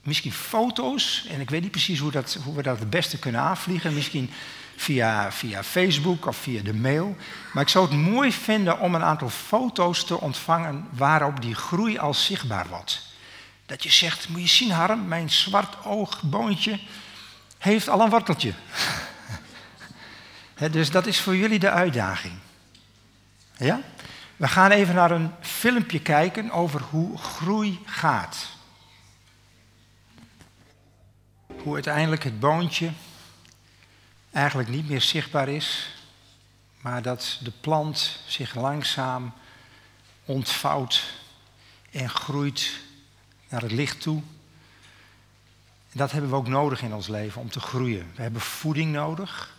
misschien 0.02 0.32
foto's, 0.32 1.26
en 1.28 1.40
ik 1.40 1.50
weet 1.50 1.62
niet 1.62 1.70
precies 1.70 1.98
hoe, 1.98 2.10
dat, 2.10 2.38
hoe 2.44 2.54
we 2.54 2.62
dat 2.62 2.78
het 2.78 2.90
beste 2.90 3.18
kunnen 3.18 3.40
aanvliegen, 3.40 3.94
misschien 3.94 4.30
via, 4.76 5.32
via 5.32 5.62
Facebook 5.62 6.26
of 6.26 6.36
via 6.36 6.62
de 6.62 6.74
mail. 6.74 7.16
Maar 7.52 7.62
ik 7.62 7.68
zou 7.68 7.84
het 7.88 7.96
mooi 7.96 8.32
vinden 8.32 8.80
om 8.80 8.94
een 8.94 9.02
aantal 9.02 9.30
foto's 9.30 10.04
te 10.04 10.20
ontvangen 10.20 10.88
waarop 10.90 11.42
die 11.42 11.54
groei 11.54 11.98
al 11.98 12.14
zichtbaar 12.14 12.68
wordt. 12.68 13.02
Dat 13.66 13.82
je 13.82 13.90
zegt, 13.90 14.28
moet 14.28 14.40
je 14.40 14.48
zien 14.48 14.70
Harm, 14.70 15.08
mijn 15.08 15.30
zwart 15.30 15.84
oogboontje, 15.84 16.78
heeft 17.62 17.88
al 17.88 18.00
een 18.00 18.10
worteltje. 18.10 18.52
dus 20.70 20.90
dat 20.90 21.06
is 21.06 21.20
voor 21.20 21.36
jullie 21.36 21.58
de 21.58 21.70
uitdaging. 21.70 22.34
Ja? 23.56 23.80
We 24.36 24.48
gaan 24.48 24.70
even 24.70 24.94
naar 24.94 25.10
een 25.10 25.30
filmpje 25.40 26.00
kijken 26.00 26.50
over 26.50 26.80
hoe 26.80 27.18
groei 27.18 27.80
gaat. 27.84 28.48
Hoe 31.62 31.74
uiteindelijk 31.74 32.24
het 32.24 32.40
boontje 32.40 32.92
eigenlijk 34.32 34.68
niet 34.68 34.88
meer 34.88 35.00
zichtbaar 35.00 35.48
is, 35.48 35.94
maar 36.80 37.02
dat 37.02 37.38
de 37.42 37.52
plant 37.60 38.20
zich 38.26 38.54
langzaam 38.54 39.32
ontvouwt 40.24 41.14
en 41.90 42.10
groeit 42.10 42.80
naar 43.48 43.62
het 43.62 43.72
licht 43.72 44.00
toe. 44.00 44.22
En 45.92 45.98
dat 45.98 46.12
hebben 46.12 46.30
we 46.30 46.36
ook 46.36 46.48
nodig 46.48 46.82
in 46.82 46.94
ons 46.94 47.08
leven 47.08 47.40
om 47.40 47.50
te 47.50 47.60
groeien. 47.60 48.12
We 48.14 48.22
hebben 48.22 48.40
voeding 48.40 48.92
nodig. 48.92 49.56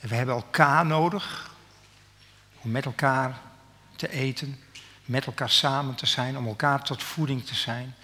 En 0.00 0.08
we 0.08 0.14
hebben 0.14 0.34
elkaar 0.34 0.86
nodig 0.86 1.50
om 2.60 2.70
met 2.70 2.84
elkaar 2.84 3.40
te 3.96 4.10
eten, 4.10 4.60
met 5.04 5.26
elkaar 5.26 5.50
samen 5.50 5.94
te 5.94 6.06
zijn, 6.06 6.36
om 6.36 6.46
elkaar 6.46 6.84
tot 6.84 7.02
voeding 7.02 7.44
te 7.46 7.54
zijn. 7.54 7.94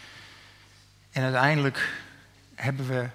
En 1.10 1.22
uiteindelijk 1.22 2.02
hebben 2.54 2.86
we 2.86 3.08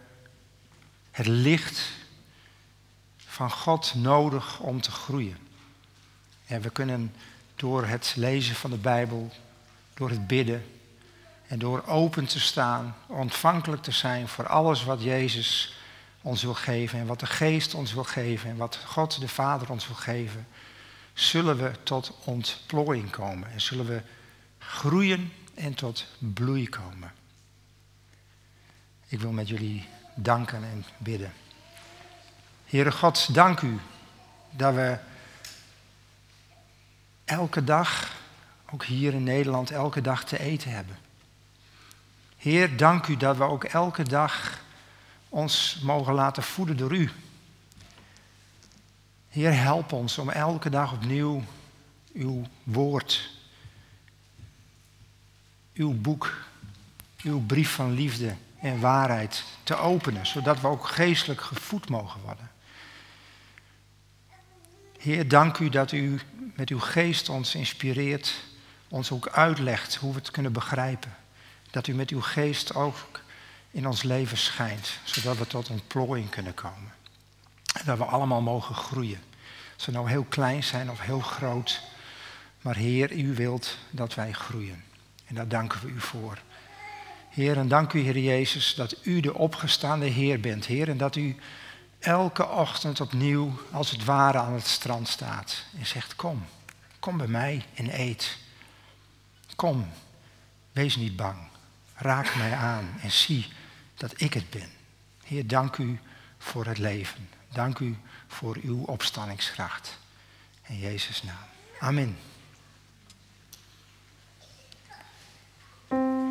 het 1.12 1.28
licht 1.28 1.92
van 3.18 3.52
God 3.52 3.94
nodig 3.96 4.60
om 4.60 4.82
te 4.82 4.92
groeien. 4.92 5.38
En 6.46 6.62
we 6.62 6.70
kunnen 6.70 7.16
door 7.56 7.86
het 7.86 8.14
lezen 8.16 8.56
van 8.56 8.70
de 8.70 8.78
Bijbel, 8.78 9.32
door 9.94 10.10
het 10.10 10.28
bidden 10.28 10.75
en 11.48 11.60
door 11.60 11.84
open 11.86 12.26
te 12.26 12.40
staan, 12.40 12.96
ontvankelijk 13.08 13.82
te 13.84 13.92
zijn 13.92 14.28
voor 14.28 14.48
alles 14.48 14.84
wat 14.84 15.04
Jezus 15.04 15.78
ons 16.22 16.44
wil 16.44 16.54
geven 16.54 17.00
en 17.00 17.06
wat 17.06 17.20
de 17.20 17.26
Geest 17.26 17.74
ons 17.74 17.94
wil 17.94 18.04
geven 18.04 18.50
en 18.50 18.58
wat 18.58 18.80
God 18.86 19.20
de 19.20 19.28
Vader 19.28 19.70
ons 19.70 19.88
wil 19.88 19.96
geven, 19.96 20.48
zullen 21.14 21.58
we 21.58 21.72
tot 21.84 22.18
ontplooiing 22.24 23.10
komen 23.10 23.52
en 23.52 23.62
zullen 23.62 23.86
we 23.86 24.02
groeien 24.58 25.34
en 25.54 25.74
tot 25.74 26.06
bloei 26.18 26.70
komen. 26.70 27.14
Ik 29.08 29.20
wil 29.20 29.32
met 29.32 29.48
jullie 29.48 29.88
danken 30.16 30.64
en 30.64 30.86
bidden. 30.98 31.34
Heere 32.66 32.92
God, 32.92 33.34
dank 33.34 33.62
u 33.62 33.80
dat 34.50 34.74
we 34.74 34.98
elke 37.26 37.64
dag, 37.64 38.12
ook 38.72 38.84
hier 38.84 39.14
in 39.14 39.24
Nederland, 39.24 39.72
elke 39.72 40.02
dag 40.02 40.24
te 40.24 40.40
eten 40.40 40.72
hebben. 40.72 41.05
Heer, 42.46 42.78
dank 42.78 43.08
u 43.08 43.18
dat 43.18 43.38
we 43.38 43.44
ook 43.44 43.64
elke 43.64 44.04
dag 44.04 44.62
ons 45.30 45.80
mogen 45.84 46.14
laten 46.14 46.44
voeden 46.44 46.78
door 46.78 46.96
u. 46.96 47.12
Heer, 49.30 49.54
help 49.54 49.92
ons 49.92 50.18
om 50.18 50.30
elke 50.30 50.70
dag 50.70 50.94
opnieuw 50.94 51.44
uw 52.14 52.44
woord, 52.64 53.30
uw 55.74 55.94
boek, 55.94 56.46
uw 57.22 57.46
brief 57.46 57.72
van 57.72 57.92
liefde 57.92 58.36
en 58.60 58.80
waarheid 58.80 59.44
te 59.64 59.76
openen, 59.76 60.26
zodat 60.26 60.62
we 60.62 60.68
ook 60.68 60.88
geestelijk 60.88 61.42
gevoed 61.42 61.90
mogen 61.90 62.22
worden. 62.22 62.52
Heer, 64.98 65.28
dank 65.28 65.58
u 65.58 65.70
dat 65.70 65.92
u 65.92 66.20
met 66.56 66.70
uw 66.70 66.80
geest 66.80 67.30
ons 67.30 67.56
inspireert, 67.56 68.44
ons 68.88 69.12
ook 69.12 69.28
uitlegt 69.28 69.96
hoe 69.96 70.12
we 70.12 70.20
het 70.20 70.32
kunnen 70.32 70.54
begrijpen. 70.54 71.25
Dat 71.76 71.88
u 71.88 71.94
met 71.94 72.10
uw 72.10 72.22
geest 72.22 72.76
ook 72.76 73.22
in 73.72 73.88
ons 73.88 74.04
leven 74.04 74.38
schijnt, 74.38 75.00
zodat 75.04 75.38
we 75.38 75.48
tot 75.48 75.70
ontplooiing 75.70 76.30
kunnen 76.30 76.54
komen. 76.54 76.94
En 77.74 77.86
dat 77.86 77.98
we 77.98 78.04
allemaal 78.04 78.42
mogen 78.42 78.76
groeien. 78.76 79.20
We 79.86 79.92
nou 79.92 80.10
heel 80.10 80.24
klein 80.24 80.64
zijn 80.64 80.92
of 80.92 81.00
heel 81.00 81.20
groot. 81.20 81.82
Maar 82.62 82.76
Heer, 82.76 83.12
u 83.12 83.34
wilt 83.34 83.78
dat 83.90 84.14
wij 84.14 84.32
groeien. 84.32 84.84
En 85.26 85.36
daar 85.36 85.48
danken 85.48 85.82
we 85.82 85.88
u 85.88 86.00
voor. 86.00 86.38
Heer, 87.30 87.58
en 87.58 87.68
dank 87.68 87.94
u, 87.94 88.00
Heer 88.00 88.20
Jezus, 88.20 88.76
dat 88.76 88.96
u 89.02 89.20
de 89.20 89.34
opgestaande 89.34 90.06
Heer 90.06 90.40
bent, 90.40 90.66
Heer. 90.66 90.90
En 90.90 90.98
dat 90.98 91.16
u 91.16 91.36
elke 92.00 92.48
ochtend 92.50 93.02
opnieuw, 93.02 93.60
als 93.72 93.92
het 93.92 94.04
ware, 94.04 94.38
aan 94.38 94.54
het 94.54 94.68
strand 94.68 95.08
staat. 95.08 95.64
En 95.80 95.86
zegt, 95.86 96.16
kom, 96.16 96.46
kom 97.00 97.18
bij 97.18 97.28
mij 97.28 97.66
en 97.74 98.00
eet. 98.00 98.38
Kom, 99.56 99.90
wees 100.72 100.96
niet 100.96 101.16
bang. 101.16 101.54
Raak 101.96 102.36
mij 102.36 102.54
aan 102.54 102.98
en 103.02 103.12
zie 103.12 103.48
dat 103.96 104.22
ik 104.22 104.34
het 104.34 104.50
ben. 104.50 104.70
Heer, 105.24 105.48
dank 105.48 105.78
u 105.78 106.00
voor 106.38 106.66
het 106.66 106.78
leven. 106.78 107.30
Dank 107.52 107.80
u 107.80 107.98
voor 108.28 108.58
uw 108.62 108.84
opstandingskracht. 108.84 109.98
In 110.68 110.78
Jezus' 110.78 111.24
naam. 111.24 111.48
Amen. 111.80 112.18